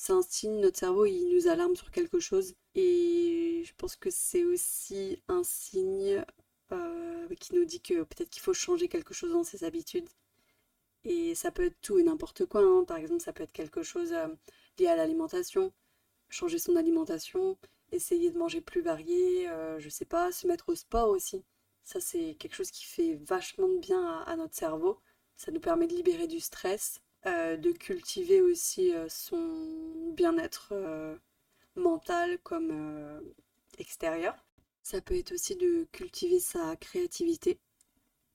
c'est 0.00 0.14
un 0.14 0.22
signe, 0.22 0.60
notre 0.60 0.78
cerveau, 0.78 1.04
il 1.04 1.28
nous 1.28 1.46
alarme 1.46 1.76
sur 1.76 1.90
quelque 1.90 2.20
chose. 2.20 2.54
Et 2.74 3.62
je 3.66 3.72
pense 3.76 3.96
que 3.96 4.08
c'est 4.08 4.44
aussi 4.44 5.22
un 5.28 5.44
signe 5.44 6.24
euh, 6.72 7.28
qui 7.38 7.54
nous 7.54 7.66
dit 7.66 7.82
que 7.82 8.04
peut-être 8.04 8.30
qu'il 8.30 8.40
faut 8.40 8.54
changer 8.54 8.88
quelque 8.88 9.12
chose 9.12 9.32
dans 9.32 9.44
ses 9.44 9.62
habitudes. 9.62 10.08
Et 11.04 11.34
ça 11.34 11.50
peut 11.50 11.66
être 11.66 11.78
tout 11.82 11.98
et 11.98 12.02
n'importe 12.02 12.46
quoi. 12.46 12.62
hein. 12.62 12.84
Par 12.84 12.96
exemple, 12.96 13.20
ça 13.20 13.34
peut 13.34 13.42
être 13.42 13.52
quelque 13.52 13.82
chose 13.82 14.12
euh, 14.14 14.28
lié 14.78 14.86
à 14.86 14.96
l'alimentation. 14.96 15.70
Changer 16.30 16.58
son 16.58 16.76
alimentation, 16.76 17.58
essayer 17.92 18.30
de 18.30 18.38
manger 18.38 18.62
plus 18.62 18.80
varié, 18.80 19.50
euh, 19.50 19.78
je 19.80 19.90
sais 19.90 20.06
pas, 20.06 20.32
se 20.32 20.46
mettre 20.46 20.70
au 20.70 20.76
sport 20.76 21.10
aussi. 21.10 21.44
Ça, 21.84 22.00
c'est 22.00 22.36
quelque 22.36 22.56
chose 22.56 22.70
qui 22.70 22.86
fait 22.86 23.16
vachement 23.16 23.68
de 23.68 23.78
bien 23.78 24.22
à, 24.26 24.34
notre 24.36 24.54
cerveau. 24.54 24.98
Ça 25.36 25.52
nous 25.52 25.60
permet 25.60 25.86
de 25.86 25.94
libérer 25.94 26.26
du 26.26 26.40
stress, 26.40 27.02
de 27.24 27.72
cultiver 27.72 28.40
aussi 28.40 28.92
euh, 28.94 29.06
son 29.08 30.12
bien-être 30.16 30.70
euh, 30.72 31.16
mental 31.76 32.38
comme 32.42 32.70
euh, 32.70 33.20
extérieur. 33.78 34.34
Ça 34.82 35.00
peut 35.00 35.16
être 35.16 35.32
aussi 35.32 35.56
de 35.56 35.86
cultiver 35.92 36.40
sa 36.40 36.76
créativité. 36.76 37.58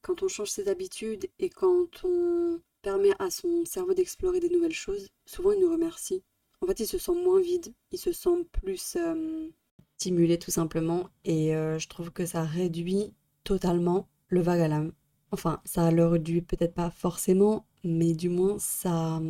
Quand 0.02 0.22
on 0.22 0.28
change 0.28 0.52
ses 0.52 0.68
habitudes 0.68 1.28
et 1.40 1.50
quand 1.50 2.04
on 2.04 2.62
permet 2.82 3.14
à 3.20 3.32
son 3.32 3.66
cerveau 3.66 3.94
d'explorer 3.94 4.40
des 4.40 4.50
nouvelles 4.50 4.72
choses, 4.72 5.10
souvent 5.26 5.52
il 5.52 5.60
nous 5.60 5.72
remercie. 5.72 6.24
En 6.62 6.68
fait, 6.68 6.80
il 6.80 6.88
se 6.88 6.98
sent 6.98 7.16
moins 7.16 7.42
vide, 7.42 7.74
il 7.92 7.98
se 8.00 8.12
sent 8.12 8.46
plus 8.52 8.96
euh, 8.96 9.50
stimulé 9.98 10.38
tout 10.38 10.52
simplement. 10.52 11.10
Et 11.24 11.56
euh, 11.56 11.80
je 11.80 11.88
trouve 11.88 12.12
que 12.12 12.26
ça 12.26 12.44
réduit 12.44 13.14
totalement 13.44 14.08
le 14.28 14.42
vague 14.42 14.62
à 14.62 14.68
l'âme. 14.68 14.94
Enfin, 15.32 15.62
ça 15.66 15.92
le 15.92 16.06
réduit 16.06 16.42
peut-être 16.42 16.74
pas 16.76 16.92
forcément, 16.92 17.66
mais 17.86 18.14
du 18.14 18.30
moins 18.30 18.58
ça, 18.60 19.22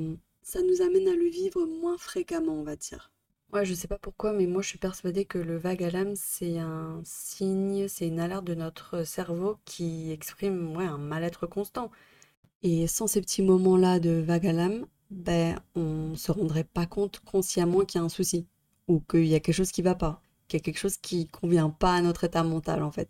ça 0.41 0.61
nous 0.63 0.81
amène 0.81 1.07
à 1.07 1.13
le 1.13 1.27
vivre 1.27 1.65
moins 1.65 1.97
fréquemment, 1.97 2.53
on 2.53 2.63
va 2.63 2.75
dire. 2.75 3.11
Ouais, 3.53 3.65
je 3.65 3.73
sais 3.73 3.87
pas 3.87 3.99
pourquoi, 3.99 4.33
mais 4.33 4.47
moi 4.47 4.61
je 4.61 4.69
suis 4.69 4.77
persuadée 4.77 5.25
que 5.25 5.37
le 5.37 5.57
vague 5.57 5.83
à 5.83 5.91
l'âme, 5.91 6.15
c'est 6.15 6.57
un 6.57 7.01
signe, 7.03 7.87
c'est 7.87 8.07
une 8.07 8.19
alerte 8.19 8.45
de 8.45 8.55
notre 8.55 9.03
cerveau 9.03 9.57
qui 9.65 10.11
exprime 10.11 10.75
ouais, 10.75 10.85
un 10.85 10.97
mal-être 10.97 11.47
constant. 11.47 11.91
Et 12.63 12.87
sans 12.87 13.07
ces 13.07 13.21
petits 13.21 13.43
moments-là 13.43 13.99
de 13.99 14.21
vague 14.21 14.47
à 14.47 14.53
l'âme, 14.53 14.87
ben, 15.11 15.59
on 15.75 16.15
se 16.15 16.31
rendrait 16.31 16.63
pas 16.63 16.85
compte 16.85 17.19
consciemment 17.19 17.85
qu'il 17.85 17.99
y 17.99 18.01
a 18.01 18.05
un 18.05 18.09
souci, 18.09 18.47
ou 18.87 18.99
qu'il 19.01 19.27
y 19.27 19.35
a 19.35 19.39
quelque 19.39 19.55
chose 19.55 19.71
qui 19.71 19.81
va 19.81 19.95
pas, 19.95 20.21
qu'il 20.47 20.59
y 20.59 20.61
a 20.61 20.63
quelque 20.63 20.79
chose 20.79 20.97
qui 20.97 21.27
convient 21.27 21.69
pas 21.69 21.95
à 21.95 22.01
notre 22.01 22.23
état 22.23 22.43
mental 22.43 22.83
en 22.83 22.91
fait. 22.91 23.09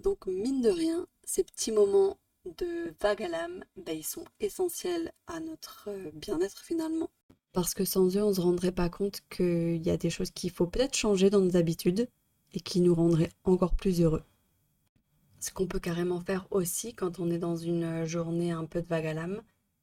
Donc, 0.00 0.26
mine 0.26 0.62
de 0.62 0.70
rien, 0.70 1.06
ces 1.24 1.44
petits 1.44 1.72
moments 1.72 2.18
de 2.58 2.94
vague 3.00 3.22
à 3.22 3.28
l'âme, 3.28 3.64
ben, 3.76 3.96
ils 3.96 4.06
sont 4.06 4.24
essentiels 4.40 5.12
à 5.26 5.40
notre 5.40 5.88
euh, 5.88 6.10
bien-être 6.14 6.60
finalement. 6.62 7.10
Parce 7.52 7.74
que 7.74 7.84
sans 7.84 8.16
eux, 8.16 8.22
on 8.22 8.30
ne 8.30 8.34
se 8.34 8.40
rendrait 8.40 8.72
pas 8.72 8.88
compte 8.88 9.22
qu'il 9.30 9.84
y 9.84 9.90
a 9.90 9.96
des 9.96 10.10
choses 10.10 10.30
qu'il 10.30 10.50
faut 10.50 10.66
peut-être 10.66 10.96
changer 10.96 11.30
dans 11.30 11.40
nos 11.40 11.56
habitudes 11.56 12.08
et 12.52 12.60
qui 12.60 12.80
nous 12.80 12.94
rendraient 12.94 13.32
encore 13.44 13.74
plus 13.74 14.00
heureux. 14.00 14.22
Ce 15.40 15.50
qu'on 15.50 15.66
peut 15.66 15.78
carrément 15.78 16.20
faire 16.20 16.46
aussi 16.50 16.94
quand 16.94 17.18
on 17.18 17.30
est 17.30 17.38
dans 17.38 17.56
une 17.56 18.04
journée 18.04 18.52
un 18.52 18.64
peu 18.64 18.82
de 18.82 18.86
vague 18.86 19.06
à 19.06 19.14
l'âme, 19.14 19.42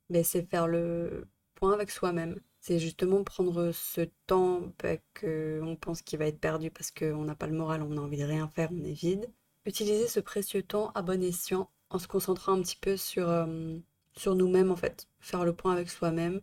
ben, 0.09 0.23
c'est 0.23 0.47
faire 0.49 0.67
le 0.67 1.27
point 1.55 1.73
avec 1.73 1.91
soi-même. 1.91 2.39
C'est 2.59 2.79
justement 2.79 3.23
prendre 3.23 3.71
ce 3.71 4.01
temps 4.25 4.61
ben, 4.79 4.97
qu'on 5.19 5.75
pense 5.75 6.01
qu'il 6.01 6.19
va 6.19 6.27
être 6.27 6.39
perdu 6.39 6.71
parce 6.71 6.91
qu'on 6.91 7.25
n'a 7.25 7.35
pas 7.35 7.47
le 7.47 7.57
moral, 7.57 7.81
on 7.81 7.97
a 7.97 8.01
envie 8.01 8.17
de 8.17 8.23
rien 8.23 8.47
faire, 8.47 8.69
on 8.71 8.83
est 8.83 8.93
vide. 8.93 9.29
Utiliser 9.65 10.07
ce 10.07 10.19
précieux 10.19 10.63
temps 10.63 10.91
à 10.93 11.01
bon 11.01 11.23
escient 11.23 11.69
en 11.93 11.99
se 11.99 12.07
concentrant 12.07 12.53
un 12.53 12.61
petit 12.61 12.75
peu 12.75 12.97
sur, 12.97 13.29
euh, 13.29 13.77
sur 14.15 14.35
nous-mêmes 14.35 14.71
en 14.71 14.75
fait. 14.75 15.07
Faire 15.19 15.45
le 15.45 15.53
point 15.53 15.73
avec 15.73 15.89
soi-même. 15.89 16.41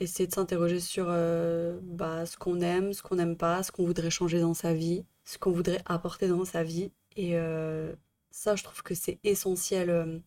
Essayer 0.00 0.26
de 0.26 0.32
s'interroger 0.32 0.80
sur 0.80 1.06
euh, 1.08 1.78
bah, 1.82 2.26
ce 2.26 2.36
qu'on 2.36 2.60
aime, 2.60 2.92
ce 2.92 3.02
qu'on 3.02 3.16
n'aime 3.16 3.36
pas, 3.36 3.62
ce 3.62 3.72
qu'on 3.72 3.84
voudrait 3.84 4.10
changer 4.10 4.40
dans 4.40 4.54
sa 4.54 4.74
vie, 4.74 5.04
ce 5.24 5.38
qu'on 5.38 5.52
voudrait 5.52 5.82
apporter 5.86 6.28
dans 6.28 6.44
sa 6.44 6.62
vie. 6.64 6.90
Et 7.16 7.36
euh, 7.36 7.94
ça, 8.30 8.56
je 8.56 8.64
trouve 8.64 8.82
que 8.82 8.94
c'est 8.94 9.20
essentiel 9.24 10.22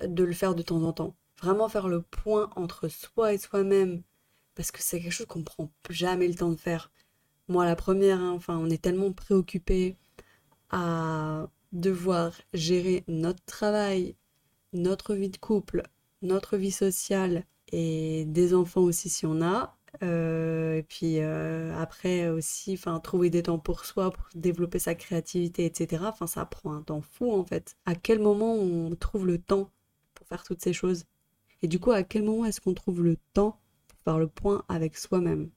de 0.00 0.24
le 0.24 0.32
faire 0.32 0.54
de 0.54 0.62
temps 0.62 0.82
en 0.82 0.92
temps. 0.92 1.14
Vraiment 1.40 1.68
faire 1.68 1.88
le 1.88 2.02
point 2.02 2.50
entre 2.56 2.88
soi 2.88 3.32
et 3.32 3.38
soi-même. 3.38 4.02
Parce 4.54 4.72
que 4.72 4.82
c'est 4.82 5.00
quelque 5.00 5.12
chose 5.12 5.26
qu'on 5.26 5.38
ne 5.40 5.44
prend 5.44 5.70
jamais 5.88 6.26
le 6.26 6.34
temps 6.34 6.50
de 6.50 6.56
faire. 6.56 6.90
Moi, 7.46 7.64
la 7.64 7.76
première, 7.76 8.18
hein, 8.18 8.32
enfin, 8.32 8.58
on 8.58 8.68
est 8.68 8.82
tellement 8.82 9.12
préoccupé 9.12 9.96
à 10.70 11.48
devoir 11.72 12.32
gérer 12.54 13.04
notre 13.08 13.44
travail, 13.44 14.16
notre 14.72 15.14
vie 15.14 15.30
de 15.30 15.36
couple, 15.36 15.82
notre 16.22 16.56
vie 16.56 16.70
sociale 16.70 17.44
et 17.72 18.24
des 18.26 18.54
enfants 18.54 18.82
aussi 18.82 19.08
si 19.08 19.26
on 19.26 19.42
a. 19.42 19.74
Euh, 20.02 20.76
et 20.76 20.82
puis 20.82 21.18
euh, 21.20 21.74
après 21.76 22.28
aussi, 22.28 22.74
enfin, 22.74 23.00
trouver 23.00 23.30
des 23.30 23.44
temps 23.44 23.58
pour 23.58 23.84
soi, 23.84 24.10
pour 24.10 24.26
développer 24.34 24.78
sa 24.78 24.94
créativité, 24.94 25.64
etc. 25.64 26.04
Enfin, 26.06 26.26
ça 26.26 26.44
prend 26.44 26.74
un 26.74 26.82
temps 26.82 27.00
fou 27.00 27.32
en 27.32 27.44
fait. 27.44 27.76
À 27.86 27.94
quel 27.94 28.18
moment 28.18 28.54
on 28.54 28.94
trouve 28.94 29.26
le 29.26 29.38
temps 29.38 29.70
pour 30.14 30.26
faire 30.26 30.44
toutes 30.44 30.62
ces 30.62 30.72
choses? 30.72 31.04
Et 31.62 31.68
du 31.68 31.80
coup, 31.80 31.90
à 31.90 32.02
quel 32.02 32.22
moment 32.22 32.44
est-ce 32.44 32.60
qu'on 32.60 32.74
trouve 32.74 33.02
le 33.02 33.16
temps 33.32 33.60
pour 33.88 33.98
faire 34.00 34.18
le 34.18 34.28
point 34.28 34.64
avec 34.68 34.96
soi-même? 34.96 35.50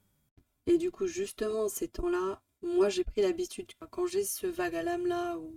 Et 0.66 0.78
du 0.78 0.90
coup, 0.90 1.06
justement, 1.06 1.68
ces 1.68 1.88
temps-là, 1.88 2.40
moi 2.62 2.88
j'ai 2.88 3.04
pris 3.04 3.20
l'habitude, 3.20 3.72
quand 3.90 4.06
j'ai 4.06 4.24
ce 4.24 4.46
vague 4.46 4.74
à 4.74 4.82
l'âme 4.82 5.06
là, 5.06 5.36
où 5.36 5.52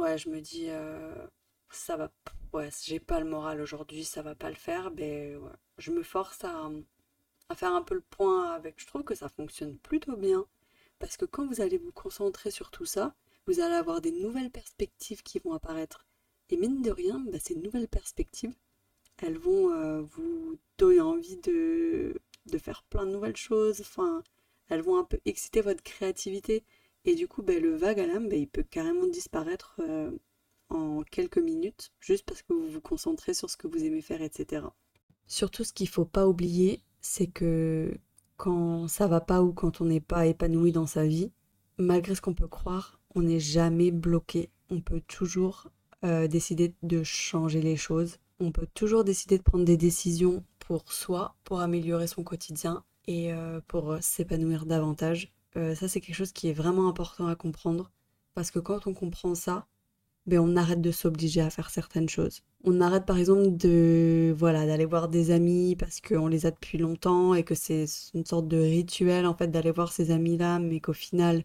ouais, 0.00 0.18
je 0.18 0.28
me 0.28 0.40
dis, 0.40 0.66
euh, 0.68 1.26
ça 1.70 1.96
va, 1.96 2.10
ouais, 2.52 2.70
j'ai 2.82 3.00
pas 3.00 3.20
le 3.20 3.28
moral 3.28 3.60
aujourd'hui, 3.60 4.04
ça 4.04 4.22
va 4.22 4.34
pas 4.34 4.48
le 4.48 4.56
faire, 4.56 4.90
ouais, 4.96 5.38
je 5.78 5.90
me 5.90 6.02
force 6.02 6.42
à, 6.44 6.70
à 7.48 7.54
faire 7.54 7.72
un 7.74 7.82
peu 7.82 7.94
le 7.94 8.00
point 8.00 8.50
avec. 8.52 8.80
Je 8.80 8.86
trouve 8.86 9.04
que 9.04 9.14
ça 9.14 9.28
fonctionne 9.28 9.78
plutôt 9.78 10.16
bien, 10.16 10.46
parce 10.98 11.16
que 11.16 11.24
quand 11.26 11.46
vous 11.46 11.60
allez 11.60 11.78
vous 11.78 11.92
concentrer 11.92 12.50
sur 12.50 12.70
tout 12.70 12.86
ça, 12.86 13.14
vous 13.46 13.60
allez 13.60 13.74
avoir 13.74 14.00
des 14.00 14.12
nouvelles 14.12 14.50
perspectives 14.50 15.22
qui 15.22 15.38
vont 15.38 15.54
apparaître. 15.54 16.06
Et 16.50 16.56
mine 16.56 16.82
de 16.82 16.90
rien, 16.90 17.18
bah, 17.30 17.38
ces 17.40 17.54
nouvelles 17.54 17.88
perspectives, 17.88 18.54
elles 19.18 19.38
vont 19.38 19.72
euh, 19.72 20.02
vous 20.02 20.58
donner 20.78 21.00
envie 21.00 21.36
de, 21.38 22.14
de 22.46 22.58
faire 22.58 22.82
plein 22.84 23.06
de 23.06 23.12
nouvelles 23.12 23.36
choses, 23.36 23.80
enfin, 23.80 24.22
elles 24.68 24.82
vont 24.82 24.98
un 24.98 25.04
peu 25.04 25.20
exciter 25.24 25.60
votre 25.60 25.82
créativité. 25.82 26.64
Et 27.04 27.14
du 27.14 27.28
coup, 27.28 27.42
ben, 27.42 27.62
le 27.62 27.74
vague 27.74 28.00
à 28.00 28.06
l'âme, 28.06 28.28
ben, 28.28 28.38
il 28.38 28.48
peut 28.48 28.62
carrément 28.62 29.06
disparaître 29.06 29.76
euh, 29.80 30.10
en 30.68 31.02
quelques 31.02 31.38
minutes, 31.38 31.92
juste 31.98 32.24
parce 32.26 32.42
que 32.42 32.52
vous 32.52 32.68
vous 32.68 32.80
concentrez 32.80 33.34
sur 33.34 33.48
ce 33.48 33.56
que 33.56 33.66
vous 33.66 33.84
aimez 33.84 34.02
faire, 34.02 34.22
etc. 34.22 34.66
Surtout, 35.26 35.64
ce 35.64 35.72
qu'il 35.72 35.88
faut 35.88 36.04
pas 36.04 36.26
oublier, 36.26 36.82
c'est 37.00 37.26
que 37.26 37.96
quand 38.36 38.88
ça 38.88 39.06
va 39.06 39.20
pas 39.20 39.42
ou 39.42 39.52
quand 39.52 39.80
on 39.80 39.86
n'est 39.86 40.00
pas 40.00 40.26
épanoui 40.26 40.72
dans 40.72 40.86
sa 40.86 41.06
vie, 41.06 41.30
malgré 41.78 42.14
ce 42.14 42.20
qu'on 42.20 42.34
peut 42.34 42.48
croire, 42.48 43.00
on 43.14 43.22
n'est 43.22 43.40
jamais 43.40 43.90
bloqué. 43.90 44.50
On 44.70 44.80
peut 44.80 45.00
toujours 45.06 45.68
euh, 46.04 46.28
décider 46.28 46.74
de 46.82 47.02
changer 47.02 47.60
les 47.60 47.76
choses. 47.76 48.18
On 48.38 48.52
peut 48.52 48.68
toujours 48.74 49.04
décider 49.04 49.38
de 49.38 49.42
prendre 49.42 49.64
des 49.64 49.76
décisions 49.76 50.44
pour 50.58 50.92
soi, 50.92 51.34
pour 51.44 51.60
améliorer 51.60 52.06
son 52.06 52.22
quotidien 52.22 52.84
et 53.06 53.32
euh, 53.32 53.60
pour 53.66 53.96
s'épanouir 54.00 54.66
davantage. 54.66 55.32
Euh, 55.56 55.74
ça, 55.74 55.88
c'est 55.88 56.00
quelque 56.00 56.16
chose 56.16 56.32
qui 56.32 56.48
est 56.48 56.52
vraiment 56.52 56.88
important 56.88 57.26
à 57.26 57.36
comprendre 57.36 57.90
parce 58.34 58.50
que 58.50 58.58
quand 58.58 58.86
on 58.86 58.94
comprend 58.94 59.34
ça, 59.34 59.66
ben, 60.26 60.40
on 60.40 60.56
arrête 60.56 60.80
de 60.80 60.92
s'obliger 60.92 61.40
à 61.40 61.50
faire 61.50 61.70
certaines 61.70 62.08
choses. 62.08 62.42
On 62.64 62.80
arrête 62.80 63.06
par 63.06 63.18
exemple 63.18 63.56
de 63.56 64.34
voilà 64.36 64.66
d'aller 64.66 64.84
voir 64.84 65.08
des 65.08 65.30
amis 65.30 65.76
parce 65.76 66.00
qu'on 66.00 66.28
les 66.28 66.46
a 66.46 66.50
depuis 66.50 66.78
longtemps 66.78 67.34
et 67.34 67.42
que 67.44 67.54
c'est 67.54 67.86
une 68.14 68.26
sorte 68.26 68.48
de 68.48 68.58
rituel 68.58 69.26
en 69.26 69.34
fait 69.34 69.48
d'aller 69.48 69.70
voir 69.72 69.92
ces 69.92 70.10
amis-là, 70.10 70.58
mais 70.58 70.80
qu'au 70.80 70.92
final, 70.92 71.44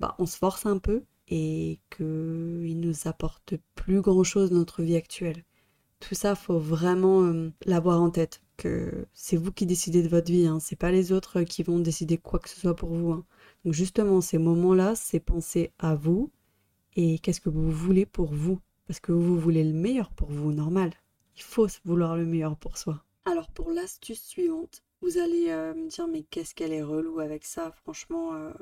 bah, 0.00 0.16
on 0.18 0.26
se 0.26 0.36
force 0.36 0.66
un 0.66 0.78
peu 0.78 1.04
et 1.28 1.80
qu'ils 1.96 2.80
nous 2.80 3.08
apportent 3.08 3.54
plus 3.76 4.00
grand-chose 4.02 4.50
dans 4.50 4.58
notre 4.58 4.82
vie 4.82 4.96
actuelle. 4.96 5.44
Tout 6.00 6.14
ça, 6.14 6.34
faut 6.34 6.58
vraiment 6.58 7.22
euh, 7.24 7.50
l'avoir 7.66 8.00
en 8.02 8.10
tête, 8.10 8.42
c'est 9.12 9.36
vous 9.36 9.52
qui 9.52 9.66
décidez 9.66 10.02
de 10.02 10.08
votre 10.08 10.30
vie, 10.30 10.46
hein, 10.46 10.58
c'est 10.60 10.76
pas 10.76 10.90
les 10.90 11.12
autres 11.12 11.42
qui 11.42 11.62
vont 11.62 11.78
décider 11.78 12.18
quoi 12.18 12.38
que 12.38 12.48
ce 12.48 12.60
soit 12.60 12.76
pour 12.76 12.90
vous. 12.90 13.12
hein. 13.12 13.24
Donc 13.64 13.74
justement, 13.74 14.20
ces 14.20 14.38
moments-là, 14.38 14.94
c'est 14.94 15.20
penser 15.20 15.70
à 15.78 15.94
vous 15.94 16.30
et 16.96 17.18
qu'est-ce 17.18 17.40
que 17.40 17.50
vous 17.50 17.70
voulez 17.70 18.06
pour 18.06 18.32
vous. 18.32 18.60
Parce 18.86 19.00
que 19.00 19.12
vous 19.12 19.38
voulez 19.38 19.62
le 19.62 19.72
meilleur 19.72 20.10
pour 20.10 20.28
vous, 20.30 20.52
normal. 20.52 20.92
Il 21.36 21.42
faut 21.42 21.68
vouloir 21.84 22.16
le 22.16 22.26
meilleur 22.26 22.56
pour 22.56 22.76
soi. 22.76 23.04
Alors 23.24 23.48
pour 23.50 23.70
l'astuce 23.70 24.22
suivante, 24.22 24.82
vous 25.02 25.18
allez 25.18 25.50
euh, 25.50 25.74
me 25.74 25.88
dire 25.88 26.08
mais 26.08 26.24
qu'est-ce 26.24 26.54
qu'elle 26.54 26.72
est 26.72 26.82
relou 26.82 27.20
avec 27.20 27.44
ça, 27.44 27.70
franchement, 27.70 28.34
euh, 28.34 28.52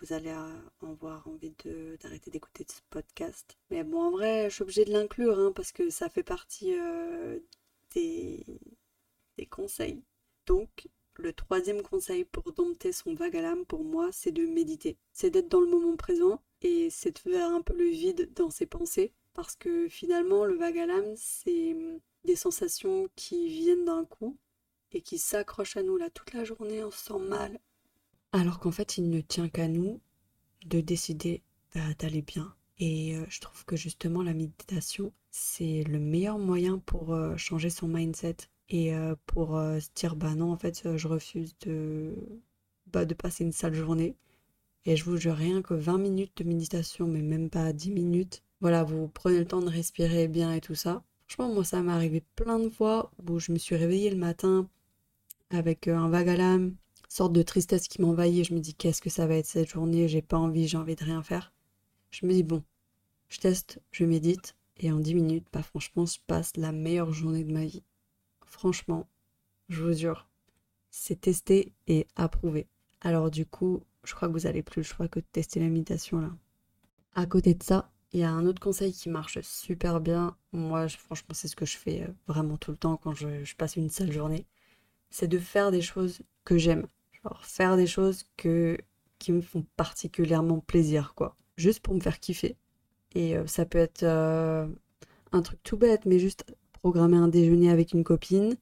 vous 0.00 0.12
allez 0.12 0.30
euh, 0.30 0.86
avoir 0.86 1.26
envie 1.26 1.54
d'arrêter 2.02 2.30
d'écouter 2.30 2.66
ce 2.68 2.80
podcast. 2.90 3.56
Mais 3.70 3.82
bon, 3.82 4.02
en 4.02 4.10
vrai, 4.10 4.50
je 4.50 4.54
suis 4.54 4.62
obligée 4.62 4.84
de 4.84 4.92
l'inclure 4.92 5.38
hein, 5.38 5.52
parce 5.54 5.72
que 5.72 5.90
ça 5.90 6.08
fait 6.08 6.22
partie 6.22 6.74
des, 7.94 8.44
des 9.38 9.46
conseils. 9.46 10.02
Donc, 10.46 10.88
le 11.14 11.32
troisième 11.32 11.82
conseil 11.82 12.24
pour 12.24 12.52
dompter 12.52 12.92
son 12.92 13.14
vague 13.14 13.36
à 13.36 13.42
l'âme 13.42 13.64
pour 13.64 13.84
moi, 13.84 14.10
c'est 14.12 14.32
de 14.32 14.46
méditer. 14.46 14.98
C'est 15.12 15.30
d'être 15.30 15.48
dans 15.48 15.60
le 15.60 15.70
moment 15.70 15.96
présent 15.96 16.42
et 16.60 16.90
c'est 16.90 17.12
de 17.12 17.18
faire 17.18 17.50
un 17.50 17.62
peu 17.62 17.74
le 17.74 17.88
vide 17.88 18.32
dans 18.34 18.50
ses 18.50 18.66
pensées 18.66 19.12
Parce 19.34 19.56
que 19.56 19.88
finalement, 19.88 20.44
le 20.44 20.56
vague 20.56 20.78
à 20.78 20.86
l'âme, 20.86 21.14
c'est 21.16 21.76
des 22.24 22.36
sensations 22.36 23.08
qui 23.16 23.48
viennent 23.48 23.84
d'un 23.84 24.04
coup 24.04 24.36
et 24.92 25.00
qui 25.00 25.18
s'accrochent 25.18 25.76
à 25.76 25.82
nous 25.82 25.96
là 25.96 26.10
toute 26.10 26.32
la 26.32 26.44
journée, 26.44 26.84
on 26.84 26.90
se 26.90 27.06
sent 27.06 27.18
mal. 27.18 27.58
Alors 28.32 28.58
qu'en 28.58 28.72
fait, 28.72 28.98
il 28.98 29.08
ne 29.10 29.20
tient 29.20 29.48
qu'à 29.48 29.68
nous 29.68 30.00
de 30.66 30.80
décider 30.80 31.42
d'aller 31.98 32.22
bien. 32.22 32.54
Et 32.78 33.16
euh, 33.16 33.24
je 33.28 33.40
trouve 33.40 33.64
que 33.64 33.76
justement, 33.76 34.22
la 34.22 34.34
méditation, 34.34 35.12
c'est 35.30 35.82
le 35.84 35.98
meilleur 35.98 36.38
moyen 36.38 36.78
pour 36.78 37.12
euh, 37.12 37.36
changer 37.36 37.70
son 37.70 37.88
mindset 37.88 38.36
et 38.68 38.94
euh, 38.94 39.14
pour 39.26 39.50
se 39.50 39.88
dire, 39.94 40.16
bah 40.16 40.34
non, 40.34 40.52
en 40.52 40.56
fait, 40.58 40.96
je 40.96 41.08
refuse 41.08 41.56
de, 41.60 42.14
bah, 42.86 43.04
de 43.04 43.14
passer 43.14 43.44
une 43.44 43.52
sale 43.52 43.74
journée. 43.74 44.16
Et 44.84 44.96
je 44.96 45.04
vous 45.04 45.16
jure, 45.16 45.34
rien 45.34 45.62
que 45.62 45.74
20 45.74 45.98
minutes 45.98 46.38
de 46.38 46.44
méditation, 46.44 47.06
mais 47.06 47.22
même 47.22 47.50
pas 47.50 47.72
10 47.72 47.90
minutes, 47.90 48.42
voilà, 48.60 48.84
vous 48.84 49.08
prenez 49.08 49.38
le 49.38 49.46
temps 49.46 49.60
de 49.60 49.68
respirer 49.68 50.28
bien 50.28 50.52
et 50.54 50.60
tout 50.60 50.74
ça. 50.74 51.02
Franchement, 51.26 51.54
moi, 51.54 51.64
ça 51.64 51.82
m'est 51.82 51.92
arrivé 51.92 52.22
plein 52.36 52.58
de 52.58 52.70
fois 52.70 53.10
où 53.28 53.38
je 53.38 53.52
me 53.52 53.58
suis 53.58 53.76
réveillée 53.76 54.10
le 54.10 54.16
matin 54.16 54.68
avec 55.50 55.88
un 55.88 56.08
vague 56.08 56.28
à 56.30 56.36
l'âme, 56.36 56.74
sorte 57.08 57.32
de 57.32 57.42
tristesse 57.42 57.88
qui 57.88 58.00
m'envahit. 58.02 58.44
Je 58.46 58.54
me 58.54 58.60
dis, 58.60 58.74
qu'est-ce 58.74 59.02
que 59.02 59.10
ça 59.10 59.26
va 59.26 59.36
être 59.36 59.46
cette 59.46 59.68
journée? 59.68 60.08
J'ai 60.08 60.22
pas 60.22 60.38
envie, 60.38 60.68
j'ai 60.68 60.78
envie 60.78 60.96
de 60.96 61.04
rien 61.04 61.22
faire. 61.22 61.52
Je 62.10 62.26
me 62.26 62.32
dis, 62.32 62.42
bon, 62.42 62.62
je 63.28 63.38
teste, 63.38 63.80
je 63.92 64.04
médite, 64.04 64.56
et 64.78 64.90
en 64.90 64.98
10 65.00 65.14
minutes, 65.14 65.46
bah 65.52 65.62
franchement, 65.62 66.06
je 66.06 66.18
passe 66.26 66.56
la 66.56 66.72
meilleure 66.72 67.12
journée 67.12 67.44
de 67.44 67.52
ma 67.52 67.64
vie. 67.64 67.82
Franchement, 68.50 69.08
je 69.68 69.82
vous 69.82 69.92
jure, 69.92 70.26
c'est 70.90 71.20
testé 71.20 71.72
et 71.86 72.06
approuvé. 72.16 72.66
Alors 73.00 73.30
du 73.30 73.46
coup, 73.46 73.82
je 74.04 74.14
crois 74.14 74.28
que 74.28 74.32
vous 74.32 74.40
n'avez 74.40 74.62
plus 74.62 74.80
le 74.80 74.86
choix 74.86 75.08
que 75.08 75.20
de 75.20 75.24
tester 75.32 75.60
la 75.60 75.68
méditation 75.68 76.20
là. 76.20 76.30
À 77.14 77.26
côté 77.26 77.54
de 77.54 77.62
ça, 77.62 77.90
il 78.12 78.20
y 78.20 78.24
a 78.24 78.30
un 78.30 78.46
autre 78.46 78.60
conseil 78.60 78.92
qui 78.92 79.08
marche 79.08 79.40
super 79.42 80.00
bien. 80.00 80.36
Moi, 80.52 80.88
franchement, 80.88 81.34
c'est 81.34 81.48
ce 81.48 81.56
que 81.56 81.66
je 81.66 81.76
fais 81.76 82.02
euh, 82.02 82.12
vraiment 82.26 82.56
tout 82.56 82.70
le 82.70 82.76
temps 82.76 82.96
quand 82.96 83.12
je, 83.12 83.54
passe 83.56 83.76
une 83.76 83.90
sale 83.90 84.12
journée. 84.12 84.46
C'est 85.10 85.28
de 85.28 85.38
faire 85.38 85.70
des 85.70 85.82
choses 85.82 86.20
que 86.44 86.56
j'aime. 86.58 86.86
Faire 87.42 87.76
des 87.76 87.86
choses 87.86 88.24
que, 88.36 88.78
qui 89.18 89.32
me 89.32 89.42
font 89.42 89.66
particulièrement 89.76 90.60
plaisir, 90.60 91.12
quoi. 91.14 91.36
Juste 91.56 91.80
pour 91.80 91.94
me 91.94 92.00
faire 92.00 92.20
kiffer. 92.20 92.56
Et 93.14 93.36
euh, 93.36 93.46
ça 93.46 93.66
peut 93.66 93.78
être 93.78 94.04
euh, 94.04 94.66
un 95.32 95.42
truc 95.42 95.62
tout 95.62 95.76
bête, 95.76 96.06
mais 96.06 96.18
juste 96.18 96.44
programmer 96.80 97.16
un 97.16 97.28
déjeuner 97.28 97.70
avec 97.70 97.92
une 97.92 98.04
copine. 98.04 98.56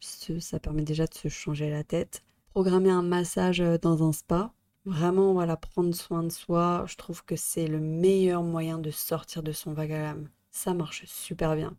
Ça 0.00 0.58
permet 0.58 0.82
déjà 0.82 1.06
de 1.06 1.14
se 1.14 1.28
changer 1.28 1.70
la 1.70 1.84
tête. 1.84 2.22
Programmer 2.50 2.90
un 2.90 3.02
massage 3.02 3.60
euh, 3.60 3.78
dans 3.78 4.06
un 4.06 4.12
spa. 4.12 4.52
Vraiment, 4.84 5.32
voilà, 5.32 5.56
prendre 5.56 5.94
soin 5.94 6.22
de 6.22 6.30
soi. 6.30 6.84
Je 6.86 6.96
trouve 6.96 7.24
que 7.24 7.36
c'est 7.36 7.66
le 7.66 7.78
meilleur 7.78 8.42
moyen 8.42 8.78
de 8.78 8.90
sortir 8.90 9.42
de 9.42 9.52
son 9.52 9.72
vague 9.72 9.92
à 9.92 10.02
l'âme. 10.02 10.28
Ça 10.50 10.74
marche 10.74 11.04
super 11.06 11.54
bien. 11.54 11.76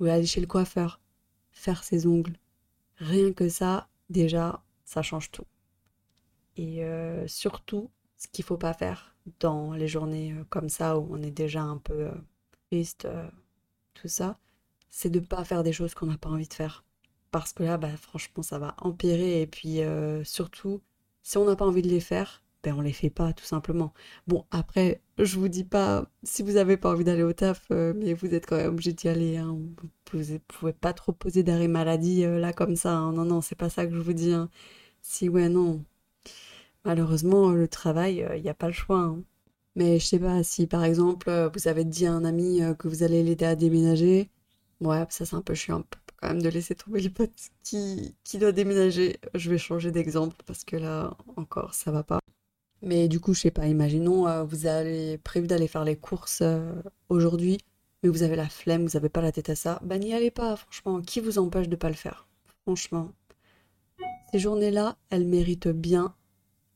Ou 0.00 0.06
aller 0.06 0.26
chez 0.26 0.40
le 0.40 0.46
coiffeur, 0.46 1.00
faire 1.52 1.84
ses 1.84 2.06
ongles. 2.06 2.36
Rien 2.96 3.32
que 3.32 3.48
ça, 3.48 3.88
déjà, 4.08 4.62
ça 4.84 5.02
change 5.02 5.30
tout. 5.30 5.44
Et 6.56 6.82
surtout, 7.26 7.90
ce 8.16 8.28
qu'il 8.28 8.44
faut 8.44 8.58
pas 8.58 8.74
faire 8.74 9.10
dans 9.38 9.72
les 9.72 9.88
journées 9.88 10.32
euh, 10.32 10.44
comme 10.48 10.68
ça 10.68 10.98
où 10.98 11.08
on 11.10 11.22
est 11.22 11.30
déjà 11.30 11.62
un 11.62 11.78
peu 11.78 12.06
euh, 12.06 12.14
triste, 12.70 13.04
euh, 13.04 13.28
tout 13.94 14.08
ça, 14.08 14.38
c'est 14.90 15.10
de 15.10 15.20
pas 15.20 15.44
faire 15.44 15.62
des 15.62 15.72
choses 15.72 15.94
qu'on 15.94 16.06
n'a 16.06 16.18
pas 16.18 16.28
envie 16.30 16.48
de 16.48 16.54
faire. 16.54 16.84
Parce 17.30 17.52
que 17.52 17.62
là, 17.62 17.78
bah, 17.78 17.96
franchement, 17.96 18.42
ça 18.42 18.58
va 18.58 18.74
empirer. 18.78 19.42
Et 19.42 19.46
puis 19.46 19.80
surtout, 20.24 20.80
si 21.22 21.38
on 21.38 21.44
n'a 21.44 21.56
pas 21.56 21.66
envie 21.66 21.82
de 21.82 21.88
les 21.88 22.00
faire, 22.00 22.42
ben 22.62 22.74
on 22.76 22.80
les 22.82 22.92
fait 22.92 23.10
pas, 23.10 23.32
tout 23.32 23.44
simplement. 23.44 23.94
Bon, 24.26 24.44
après, 24.50 25.00
je 25.18 25.38
vous 25.38 25.48
dis 25.48 25.64
pas 25.64 26.06
si 26.24 26.42
vous 26.42 26.56
avez 26.56 26.76
pas 26.76 26.90
envie 26.92 27.04
d'aller 27.04 27.22
au 27.22 27.32
taf, 27.32 27.70
mais 27.70 28.14
vous 28.14 28.34
êtes 28.34 28.46
quand 28.46 28.56
même 28.56 28.68
obligé 28.72 28.92
d'y 28.92 29.08
aller. 29.08 29.36
Hein. 29.38 29.58
Vous, 30.12 30.38
pouvez 30.48 30.72
pas 30.72 30.92
trop 30.92 31.12
poser 31.12 31.42
d'arrêt 31.42 31.68
maladie 31.68 32.22
là 32.24 32.52
comme 32.52 32.76
ça. 32.76 32.96
Hein. 32.96 33.12
Non, 33.12 33.24
non, 33.24 33.40
c'est 33.40 33.54
pas 33.56 33.70
ça 33.70 33.86
que 33.86 33.94
je 33.94 34.00
vous 34.00 34.12
dis. 34.12 34.32
Hein. 34.32 34.50
Si 35.02 35.28
ouais, 35.28 35.48
non, 35.48 35.84
Malheureusement, 36.84 37.50
le 37.50 37.68
travail, 37.68 38.26
il 38.36 38.42
n'y 38.42 38.48
a 38.48 38.54
pas 38.54 38.66
le 38.66 38.72
choix. 38.72 38.98
hein. 39.00 39.22
Mais 39.76 39.98
je 39.98 40.06
sais 40.06 40.18
pas, 40.18 40.42
si 40.42 40.66
par 40.66 40.84
exemple, 40.84 41.28
euh, 41.30 41.48
vous 41.54 41.68
avez 41.68 41.84
dit 41.84 42.06
à 42.06 42.12
un 42.12 42.24
ami 42.24 42.62
euh, 42.62 42.74
que 42.74 42.88
vous 42.88 43.02
allez 43.02 43.22
l'aider 43.22 43.44
à 43.44 43.54
déménager, 43.56 44.30
ouais, 44.80 45.04
ça 45.10 45.26
c'est 45.26 45.36
un 45.36 45.42
peu 45.42 45.54
chiant 45.54 45.84
quand 46.16 46.28
même 46.28 46.42
de 46.42 46.48
laisser 46.48 46.74
tomber 46.74 47.00
le 47.00 47.10
pote 47.10 47.32
qui, 47.62 48.14
qui 48.24 48.38
doit 48.38 48.52
déménager. 48.52 49.18
Je 49.34 49.50
vais 49.50 49.58
changer 49.58 49.90
d'exemple 49.90 50.36
parce 50.46 50.64
que 50.64 50.76
là, 50.76 51.16
encore, 51.36 51.74
ça 51.74 51.90
va 51.90 52.02
pas. 52.02 52.20
Mais 52.82 53.08
du 53.08 53.20
coup, 53.20 53.34
je 53.34 53.40
sais 53.40 53.50
pas, 53.50 53.66
imaginons, 53.66 54.26
euh, 54.28 54.42
vous 54.44 54.66
avez 54.66 55.18
prévu 55.18 55.46
d'aller 55.46 55.68
faire 55.68 55.84
les 55.84 55.96
courses 55.96 56.42
aujourd'hui, 57.08 57.58
mais 58.02 58.08
vous 58.08 58.22
avez 58.22 58.36
la 58.36 58.48
flemme, 58.48 58.86
vous 58.86 58.96
avez 58.96 59.08
pas 59.08 59.20
la 59.22 59.32
tête 59.32 59.50
à 59.50 59.54
ça, 59.56 59.80
bah 59.84 59.98
n'y 59.98 60.14
allez 60.14 60.30
pas, 60.30 60.56
franchement. 60.56 61.00
Qui 61.02 61.20
vous 61.20 61.38
empêche 61.38 61.68
de 61.68 61.76
pas 61.76 61.88
le 61.88 61.94
faire? 61.94 62.26
Franchement. 62.62 63.12
Ces 64.32 64.38
journées-là, 64.38 64.96
elles 65.10 65.26
méritent 65.26 65.68
bien 65.68 66.14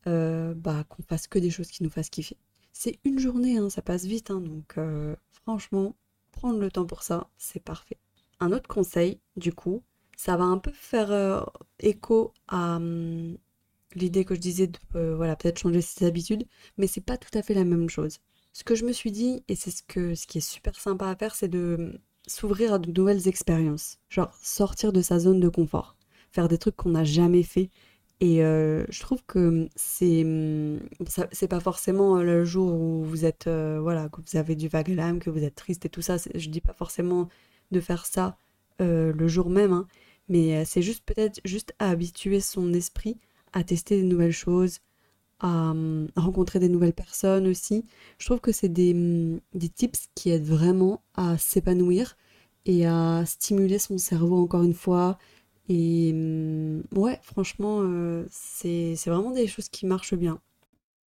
euh, 0.07 0.53
bah, 0.55 0.83
qu'on 0.89 1.03
fasse 1.03 1.27
que 1.27 1.39
des 1.39 1.49
choses 1.49 1.69
qui 1.69 1.83
nous 1.83 1.89
fassent 1.89 2.09
kiffer. 2.09 2.37
C'est 2.73 2.99
une 3.05 3.19
journée, 3.19 3.57
hein, 3.57 3.69
ça 3.69 3.81
passe 3.81 4.05
vite, 4.05 4.29
hein, 4.29 4.41
donc 4.41 4.77
euh, 4.77 5.15
franchement, 5.31 5.95
prendre 6.35 6.59
le 6.59 6.71
temps 6.71 6.85
pour 6.85 7.03
ça, 7.03 7.29
c'est 7.37 7.63
parfait. 7.63 7.97
Un 8.39 8.51
autre 8.51 8.67
conseil, 8.67 9.19
du 9.37 9.53
coup, 9.53 9.83
ça 10.17 10.37
va 10.37 10.43
un 10.43 10.57
peu 10.57 10.71
faire 10.71 11.11
euh, 11.11 11.41
écho 11.79 12.33
à 12.47 12.77
hum, 12.77 13.37
l'idée 13.95 14.25
que 14.25 14.35
je 14.35 14.39
disais 14.41 14.67
de 14.67 14.79
voilà, 15.15 15.35
peut-être 15.35 15.59
changer 15.59 15.81
ses 15.81 16.05
habitudes, 16.05 16.45
mais 16.77 16.87
c'est 16.87 17.01
pas 17.01 17.17
tout 17.17 17.35
à 17.37 17.41
fait 17.41 17.53
la 17.53 17.65
même 17.65 17.89
chose. 17.89 18.19
Ce 18.53 18.63
que 18.63 18.75
je 18.75 18.85
me 18.85 18.91
suis 18.93 19.11
dit, 19.11 19.43
et 19.47 19.55
c'est 19.55 19.71
ce, 19.71 20.15
ce 20.15 20.27
qui 20.27 20.37
est 20.37 20.41
super 20.41 20.75
sympa 20.75 21.07
à 21.09 21.15
faire, 21.15 21.35
c'est 21.35 21.47
de 21.47 21.75
hum, 21.79 21.99
s'ouvrir 22.27 22.73
à 22.73 22.79
de 22.79 22.91
nouvelles 22.91 23.27
expériences. 23.27 23.97
Genre 24.09 24.33
sortir 24.41 24.93
de 24.93 25.01
sa 25.01 25.19
zone 25.19 25.39
de 25.39 25.49
confort. 25.49 25.95
Faire 26.31 26.47
des 26.47 26.57
trucs 26.57 26.75
qu'on 26.75 26.89
n'a 26.89 27.03
jamais 27.03 27.43
fait 27.43 27.69
et 28.21 28.43
euh, 28.43 28.85
je 28.89 28.99
trouve 29.01 29.21
que 29.27 29.67
c'est 29.75 30.23
mmh, 30.23 30.79
c'est 31.31 31.47
pas 31.49 31.59
forcément 31.59 32.21
le 32.21 32.45
jour 32.45 32.73
où 32.73 33.03
vous 33.03 33.25
êtes 33.25 33.47
euh, 33.47 33.79
voilà 33.81 34.07
que 34.09 34.21
vous 34.21 34.37
avez 34.37 34.55
du 34.55 34.69
vague 34.69 34.87
l'âme, 34.89 35.19
que 35.19 35.29
vous 35.29 35.43
êtes 35.43 35.55
triste 35.55 35.85
et 35.85 35.89
tout 35.89 36.01
ça. 36.01 36.15
Je 36.33 36.49
dis 36.49 36.61
pas 36.61 36.73
forcément 36.73 37.27
de 37.71 37.79
faire 37.81 38.05
ça 38.05 38.37
euh, 38.81 39.11
le 39.13 39.27
jour 39.27 39.49
même, 39.49 39.73
hein, 39.73 39.87
mais 40.29 40.63
c'est 40.65 40.81
juste 40.81 41.03
peut-être 41.05 41.41
juste 41.45 41.73
à 41.79 41.89
habituer 41.89 42.39
son 42.39 42.73
esprit 42.73 43.17
à 43.53 43.63
tester 43.63 44.01
de 44.01 44.07
nouvelles 44.07 44.31
choses, 44.31 44.79
à 45.39 45.73
mmh, 45.73 46.09
rencontrer 46.15 46.59
des 46.59 46.69
nouvelles 46.69 46.93
personnes 46.93 47.47
aussi. 47.47 47.85
Je 48.17 48.25
trouve 48.27 48.39
que 48.41 48.51
c'est 48.51 48.69
des, 48.69 49.39
des 49.53 49.69
tips 49.69 50.07
qui 50.15 50.29
aident 50.31 50.45
vraiment 50.45 51.03
à 51.15 51.37
s'épanouir 51.37 52.17
et 52.65 52.85
à 52.87 53.23
stimuler 53.25 53.79
son 53.79 53.97
cerveau 53.97 54.37
encore 54.37 54.63
une 54.63 54.73
fois 54.73 55.17
et 55.69 56.13
mmh, 56.13 56.83
ouais, 56.95 57.19
franchement, 57.23 57.81
euh, 57.83 58.25
c'est 58.31 58.95
vraiment 59.05 59.31
des 59.31 59.47
choses 59.47 59.69
qui 59.69 59.85
marchent 59.85 60.15
bien. 60.15 60.41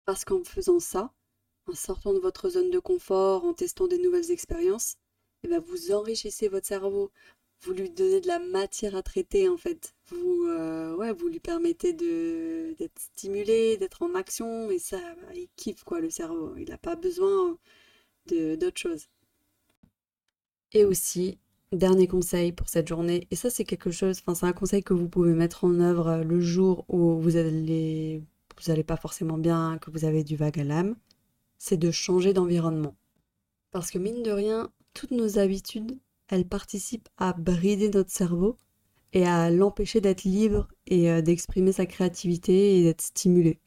Parce 0.06 0.26
qu'en 0.26 0.44
faisant 0.44 0.80
ça, 0.80 1.12
en 1.68 1.74
sortant 1.74 2.14
de 2.14 2.20
votre 2.20 2.50
zone 2.50 2.70
de 2.72 2.80
confort, 2.80 3.46
en 3.46 3.54
testant 3.54 3.88
des 3.88 3.98
nouvelles 3.98 4.32
expériences, 4.32 4.98
eh 5.44 5.48
ben 5.48 5.60
vous 5.60 5.92
enrichissez 5.92 6.48
votre 6.50 6.68
cerveau. 6.68 7.12
Vous 7.62 7.74
lui 7.74 7.90
donnez 7.90 8.22
de 8.22 8.28
la 8.28 8.40
matière 8.40 8.96
à 8.96 9.04
traiter 9.04 9.48
en 9.50 9.58
fait. 9.58 9.96
Vous, 10.08 10.46
euh, 10.48 11.14
lui 11.30 11.40
permettez 11.40 11.94
d'être 11.94 13.00
stimulé, 13.00 13.78
d'être 13.78 14.02
en 14.04 14.14
action, 14.16 14.70
et 14.70 14.80
ça, 14.80 15.00
bah, 15.00 15.34
il 15.36 15.48
kiffe 15.56 15.84
quoi 15.84 16.00
le 16.02 16.10
cerveau. 16.10 16.56
Il 16.58 16.70
n'a 16.70 16.78
pas 16.78 16.96
besoin 16.96 17.58
de 18.28 18.56
d'autre 18.56 18.80
chose. 18.80 19.08
Et 20.74 20.86
aussi, 20.86 21.38
Dernier 21.74 22.06
conseil 22.08 22.52
pour 22.52 22.70
cette 22.70 22.88
journée, 22.88 23.28
et 23.32 23.36
ça 23.36 23.50
c'est 23.50 23.64
quelque 23.64 23.90
chose, 23.90 24.20
enfin 24.20 24.36
c'est 24.36 24.46
un 24.46 24.54
conseil 24.54 24.84
que 24.84 24.94
vous 24.94 25.10
pouvez 25.10 25.34
mettre 25.34 25.64
en 25.64 25.80
œuvre 25.80 26.08
euh, 26.08 26.24
le 26.24 26.40
jour 26.40 26.86
où 26.88 27.20
vous 27.20 27.36
allez, 27.36 28.22
vous 28.62 28.72
allez 28.72 28.84
pas 28.84 28.96
forcément 28.96 29.40
bien, 29.40 29.80
que 29.80 29.90
vous 29.90 30.06
avez 30.06 30.24
du 30.24 30.36
vague 30.36 30.60
à 30.60 30.64
l'âme, 30.64 30.96
c'est 31.58 31.78
de 31.78 31.90
changer 31.90 32.32
d'environnement. 32.32 32.96
Parce 33.72 33.90
que 33.90 33.98
mine 33.98 34.22
de 34.22 34.30
rien, 34.30 34.70
toutes 34.94 35.10
nos 35.10 35.40
habitudes, 35.40 35.98
elles 36.28 36.48
participent 36.48 37.10
à 37.18 37.34
brider 37.34 37.90
notre 37.90 38.12
cerveau 38.12 38.56
et 39.12 39.26
à 39.26 39.50
l'empêcher 39.50 40.00
d'être 40.00 40.26
libre 40.26 40.68
et 40.86 41.10
euh, 41.10 41.22
d'exprimer 41.22 41.72
sa 41.72 41.88
créativité 41.88 42.78
et 42.78 42.84
d'être 42.84 43.02
stimulé. 43.02 43.60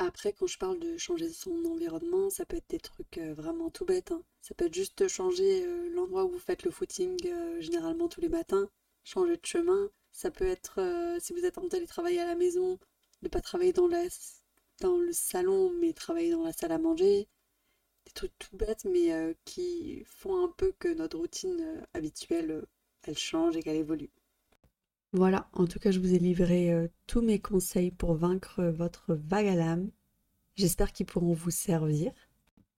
Après, 0.00 0.32
quand 0.32 0.46
je 0.46 0.58
parle 0.58 0.78
de 0.78 0.96
changer 0.96 1.28
son 1.32 1.64
environnement, 1.64 2.30
ça 2.30 2.44
peut 2.44 2.56
être 2.56 2.70
des 2.70 2.78
trucs 2.78 3.18
euh, 3.18 3.34
vraiment 3.34 3.68
tout 3.68 3.84
bêtes. 3.84 4.12
Hein. 4.12 4.22
Ça 4.42 4.54
peut 4.54 4.66
être 4.66 4.74
juste 4.74 5.08
changer 5.08 5.64
euh, 5.64 5.88
l'endroit 5.90 6.24
où 6.24 6.30
vous 6.30 6.38
faites 6.38 6.62
le 6.62 6.70
footing 6.70 7.18
euh, 7.26 7.60
généralement 7.60 8.08
tous 8.08 8.20
les 8.20 8.28
matins, 8.28 8.70
changer 9.04 9.36
de 9.36 9.44
chemin. 9.44 9.90
Ça 10.12 10.30
peut 10.30 10.46
être, 10.46 10.80
si 11.20 11.32
vous 11.32 11.44
êtes 11.44 11.58
en 11.58 11.68
télétravail 11.68 12.18
à 12.18 12.26
la 12.26 12.34
maison, 12.34 12.78
ne 13.22 13.28
pas 13.28 13.40
travailler 13.40 13.72
dans, 13.72 13.88
la, 13.88 14.04
dans 14.80 14.98
le 14.98 15.12
salon, 15.12 15.70
mais 15.80 15.92
travailler 15.92 16.30
dans 16.32 16.42
la 16.44 16.52
salle 16.52 16.72
à 16.72 16.78
manger. 16.78 17.28
Des 18.06 18.12
trucs 18.12 18.36
tout 18.38 18.56
bêtes, 18.56 18.84
mais 18.84 19.36
qui 19.44 20.04
font 20.06 20.42
un 20.44 20.48
peu 20.48 20.72
que 20.78 20.88
notre 20.88 21.18
routine 21.18 21.86
habituelle, 21.94 22.64
elle 23.02 23.18
change 23.18 23.56
et 23.56 23.62
qu'elle 23.62 23.76
évolue. 23.76 24.10
Voilà, 25.12 25.48
en 25.54 25.66
tout 25.66 25.78
cas, 25.78 25.90
je 25.90 26.00
vous 26.00 26.12
ai 26.12 26.18
livré 26.18 26.70
euh, 26.70 26.86
tous 27.06 27.22
mes 27.22 27.38
conseils 27.38 27.90
pour 27.90 28.14
vaincre 28.14 28.62
votre 28.64 29.14
vague 29.14 29.46
à 29.46 29.54
l'âme. 29.54 29.90
J'espère 30.54 30.92
qu'ils 30.92 31.06
pourront 31.06 31.32
vous 31.32 31.50
servir. 31.50 32.12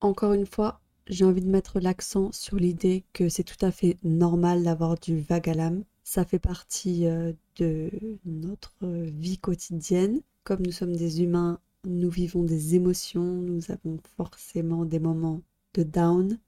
Encore 0.00 0.32
une 0.34 0.46
fois, 0.46 0.80
j'ai 1.08 1.24
envie 1.24 1.40
de 1.40 1.50
mettre 1.50 1.80
l'accent 1.80 2.30
sur 2.30 2.56
l'idée 2.56 3.04
que 3.12 3.28
c'est 3.28 3.42
tout 3.42 3.64
à 3.64 3.72
fait 3.72 3.96
normal 4.04 4.62
d'avoir 4.62 4.96
du 4.96 5.18
vague 5.18 5.48
à 5.48 5.54
l'âme. 5.54 5.82
Ça 6.04 6.24
fait 6.24 6.38
partie 6.38 7.06
euh, 7.06 7.32
de 7.56 7.90
notre 8.24 8.86
vie 8.86 9.38
quotidienne. 9.38 10.20
Comme 10.44 10.62
nous 10.62 10.72
sommes 10.72 10.94
des 10.94 11.22
humains, 11.22 11.58
nous 11.84 12.10
vivons 12.10 12.44
des 12.44 12.76
émotions, 12.76 13.24
nous 13.24 13.72
avons 13.72 13.98
forcément 14.16 14.84
des 14.84 15.00
moments 15.00 15.42
de 15.74 15.82
down, 15.82 16.38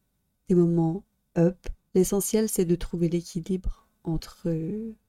des 0.49 0.55
moments 0.55 1.03
up. 1.37 1.59
L'essentiel, 1.95 2.49
c'est 2.49 2.65
de 2.65 2.75
trouver 2.77 3.09
l'équilibre 3.09 3.89
entre 4.05 4.49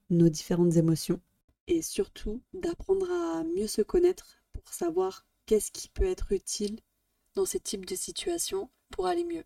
nos 0.09 0.29
différentes 0.29 0.75
émotions 0.75 1.21
et 1.67 1.81
surtout 1.81 2.41
d'apprendre 2.53 3.09
à 3.11 3.43
mieux 3.43 3.67
se 3.67 3.81
connaître 3.81 4.37
pour 4.53 4.67
savoir 4.73 5.25
qu'est-ce 5.45 5.71
qui 5.71 5.89
peut 5.89 6.05
être 6.05 6.31
utile 6.31 6.79
dans 7.35 7.45
ces 7.45 7.59
types 7.59 7.85
de 7.85 7.95
situations 7.95 8.69
pour 8.89 9.07
aller 9.07 9.23
mieux. 9.23 9.43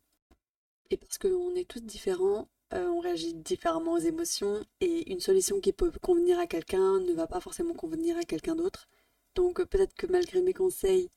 Et 0.89 0.98
parce 0.98 1.17
qu'on 1.17 1.56
est 1.56 1.67
tous 1.67 1.82
différents, 1.82 2.50
euh, 2.74 2.88
on 2.88 3.00
réagit 3.00 3.34
différemment 3.34 3.93
aux 3.93 4.00
émotions 4.00 4.65
et 4.82 5.12
une 5.12 5.20
solution 5.20 5.60
qui 5.60 5.74
peut 5.74 5.91
convenir 6.02 6.39
à 6.39 6.48
quelqu'un 6.48 7.00
ne 7.00 7.13
va 7.13 7.28
pas 7.28 7.39
forcément 7.39 7.74
convenir 7.74 8.17
à 8.17 8.24
quelqu'un 8.24 8.56
d'autre. 8.56 8.89
Donc 9.36 9.63
peut-être 9.63 9.93
que 9.96 10.08
malgré 10.08 10.41
mes 10.41 10.54
conseils, 10.54 11.10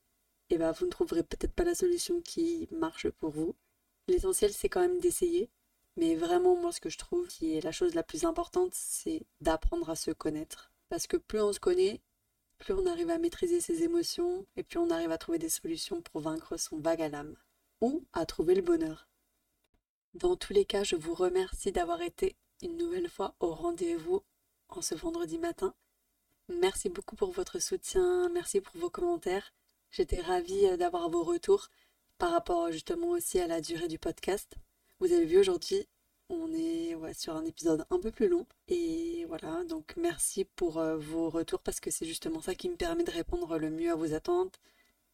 eh 0.50 0.58
ben, 0.58 0.72
vous 0.72 0.86
ne 0.86 0.90
trouverez 0.90 1.22
peut-être 1.22 1.54
pas 1.54 1.64
la 1.64 1.74
solution 1.74 2.20
qui 2.20 2.68
marche 2.72 3.08
pour 3.10 3.30
vous. 3.30 3.54
L'essentiel 4.08 4.52
c'est 4.52 4.68
quand 4.68 4.80
même 4.80 5.00
d'essayer. 5.00 5.50
Mais 5.96 6.14
vraiment 6.14 6.56
moi 6.56 6.72
ce 6.72 6.80
que 6.80 6.88
je 6.88 6.98
trouve 6.98 7.26
qui 7.28 7.56
est 7.56 7.60
la 7.64 7.72
chose 7.72 7.94
la 7.94 8.02
plus 8.02 8.24
importante 8.24 8.72
c'est 8.74 9.22
d'apprendre 9.40 9.90
à 9.90 9.96
se 9.96 10.10
connaître. 10.10 10.72
Parce 10.88 11.06
que 11.06 11.16
plus 11.16 11.40
on 11.40 11.52
se 11.52 11.60
connaît, 11.60 12.00
plus 12.58 12.74
on 12.74 12.86
arrive 12.86 13.10
à 13.10 13.18
maîtriser 13.18 13.60
ses 13.60 13.82
émotions 13.82 14.46
et 14.56 14.62
plus 14.62 14.78
on 14.78 14.90
arrive 14.90 15.10
à 15.10 15.18
trouver 15.18 15.38
des 15.38 15.48
solutions 15.48 16.02
pour 16.02 16.20
vaincre 16.20 16.56
son 16.56 16.78
vague 16.78 17.02
à 17.02 17.08
l'âme 17.08 17.36
ou 17.80 18.04
à 18.12 18.26
trouver 18.26 18.54
le 18.54 18.62
bonheur. 18.62 19.08
Dans 20.14 20.36
tous 20.36 20.52
les 20.52 20.64
cas, 20.64 20.82
je 20.82 20.96
vous 20.96 21.14
remercie 21.14 21.72
d'avoir 21.72 22.02
été 22.02 22.36
une 22.62 22.76
nouvelle 22.76 23.08
fois 23.08 23.34
au 23.40 23.54
rendez-vous 23.54 24.22
en 24.68 24.82
ce 24.82 24.94
vendredi 24.94 25.38
matin. 25.38 25.74
Merci 26.48 26.90
beaucoup 26.90 27.16
pour 27.16 27.30
votre 27.30 27.60
soutien, 27.60 28.28
merci 28.30 28.60
pour 28.60 28.76
vos 28.76 28.90
commentaires. 28.90 29.52
J'étais 29.90 30.20
ravie 30.20 30.66
euh, 30.66 30.76
d'avoir 30.76 31.08
vos 31.08 31.22
retours 31.22 31.68
par 32.18 32.32
rapport 32.32 32.70
justement 32.72 33.10
aussi 33.10 33.38
à 33.40 33.46
la 33.46 33.60
durée 33.60 33.88
du 33.88 33.98
podcast. 33.98 34.56
Vous 35.00 35.14
avez 35.14 35.24
vu 35.24 35.38
aujourd'hui, 35.38 35.88
on 36.28 36.52
est 36.52 36.94
sur 37.14 37.34
un 37.34 37.46
épisode 37.46 37.86
un 37.88 37.98
peu 37.98 38.10
plus 38.10 38.28
long. 38.28 38.46
Et 38.68 39.24
voilà, 39.28 39.64
donc 39.64 39.94
merci 39.96 40.44
pour 40.44 40.78
euh, 40.78 40.98
vos 40.98 41.30
retours 41.30 41.60
parce 41.62 41.80
que 41.80 41.90
c'est 41.90 42.04
justement 42.04 42.42
ça 42.42 42.54
qui 42.54 42.68
me 42.68 42.76
permet 42.76 43.04
de 43.04 43.10
répondre 43.10 43.56
le 43.58 43.70
mieux 43.70 43.90
à 43.90 43.94
vos 43.94 44.12
attentes 44.12 44.60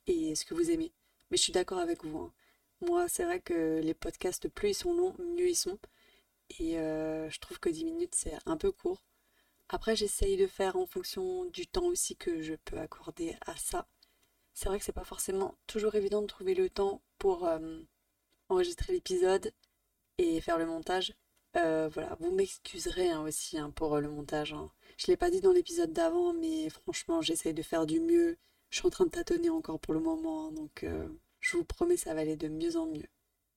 et 0.09 0.35
ce 0.35 0.44
que 0.44 0.55
vous 0.55 0.72
aimez. 0.72 0.92
Mais 1.31 1.37
je 1.37 1.42
suis 1.42 1.53
d'accord 1.53 1.79
avec 1.79 2.05
vous. 2.05 2.18
Hein. 2.18 2.33
Moi, 2.81 3.09
c'est 3.09 3.25
vrai 3.25 3.40
que 3.40 3.81
les 3.81 3.94
podcasts, 3.94 4.49
plus 4.49 4.70
ils 4.70 4.75
sont 4.75 4.92
longs, 4.92 5.14
mieux 5.18 5.51
ils 5.51 5.57
sont. 5.57 5.79
Et 6.59 6.79
euh, 6.81 7.31
je 7.31 7.38
trouve 7.38 7.61
que 7.61 7.68
10 7.68 7.85
minutes, 7.85 8.14
c'est 8.16 8.35
un 8.44 8.57
peu 8.57 8.72
court. 8.72 9.05
Après, 9.68 9.94
j'essaye 9.94 10.37
de 10.37 10.49
faire 10.49 10.77
en 10.77 10.87
fonction 10.87 11.44
du 11.46 11.66
temps 11.68 11.87
aussi 11.87 12.16
que 12.16 12.42
je 12.42 12.55
peux 12.64 12.79
accorder 12.79 13.37
à 13.46 13.57
ça. 13.57 13.87
C'est 14.53 14.68
vrai 14.68 14.81
que 14.81 14.85
c'est 14.85 14.92
pas 14.92 15.05
forcément 15.05 15.55
toujours 15.68 15.94
évident 15.94 16.22
de 16.22 16.27
trouver 16.27 16.55
le 16.55 16.70
temps 16.70 17.03
pour 17.18 17.46
euh, 17.46 17.81
enregistrer 18.49 18.92
l'épisode 18.92 19.53
et 20.18 20.40
faire 20.40 20.59
le 20.59 20.66
montage. 20.66 21.14
Euh, 21.57 21.88
voilà, 21.92 22.16
vous 22.20 22.33
m'excuserez 22.33 23.09
hein, 23.09 23.22
aussi 23.22 23.59
hein, 23.59 23.70
pour 23.74 23.94
euh, 23.94 24.00
le 24.00 24.09
montage. 24.09 24.52
Hein. 24.52 24.70
Je 24.98 25.07
ne 25.07 25.12
l'ai 25.12 25.16
pas 25.16 25.31
dit 25.31 25.40
dans 25.40 25.52
l'épisode 25.52 25.92
d'avant, 25.92 26.35
mais 26.35 26.68
franchement, 26.68 27.22
j'essaye 27.22 27.55
de 27.55 27.62
faire 27.62 27.87
du 27.87 28.00
mieux. 28.00 28.37
Je 28.70 28.79
suis 28.79 28.87
en 28.87 28.90
train 28.90 29.05
de 29.07 29.11
tâtonner 29.11 29.48
encore 29.48 29.79
pour 29.79 29.94
le 29.94 30.00
moment, 30.00 30.50
donc 30.50 30.85
euh, 30.85 31.09
je 31.40 31.57
vous 31.57 31.64
promets, 31.64 31.96
ça 31.96 32.12
va 32.14 32.20
aller 32.20 32.37
de 32.37 32.48
mieux 32.48 32.76
en 32.76 32.87
mieux. 32.87 33.07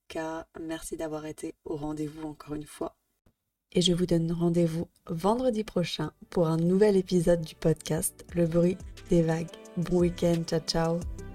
Car 0.07 0.45
merci 0.59 0.95
d'avoir 0.95 1.25
été 1.25 1.55
au 1.65 1.75
rendez-vous 1.75 2.27
encore 2.27 2.55
une 2.55 2.65
fois. 2.65 2.95
Et 3.71 3.81
je 3.81 3.93
vous 3.93 4.05
donne 4.05 4.31
rendez-vous 4.31 4.87
vendredi 5.07 5.63
prochain 5.63 6.11
pour 6.29 6.47
un 6.47 6.57
nouvel 6.57 6.95
épisode 6.95 7.41
du 7.41 7.53
podcast 7.53 8.25
Le 8.33 8.47
bruit 8.47 8.77
des 9.09 9.21
vagues. 9.21 9.51
Bon 9.77 9.99
week-end, 9.99 10.43
ciao 10.47 10.61
ciao 10.61 11.28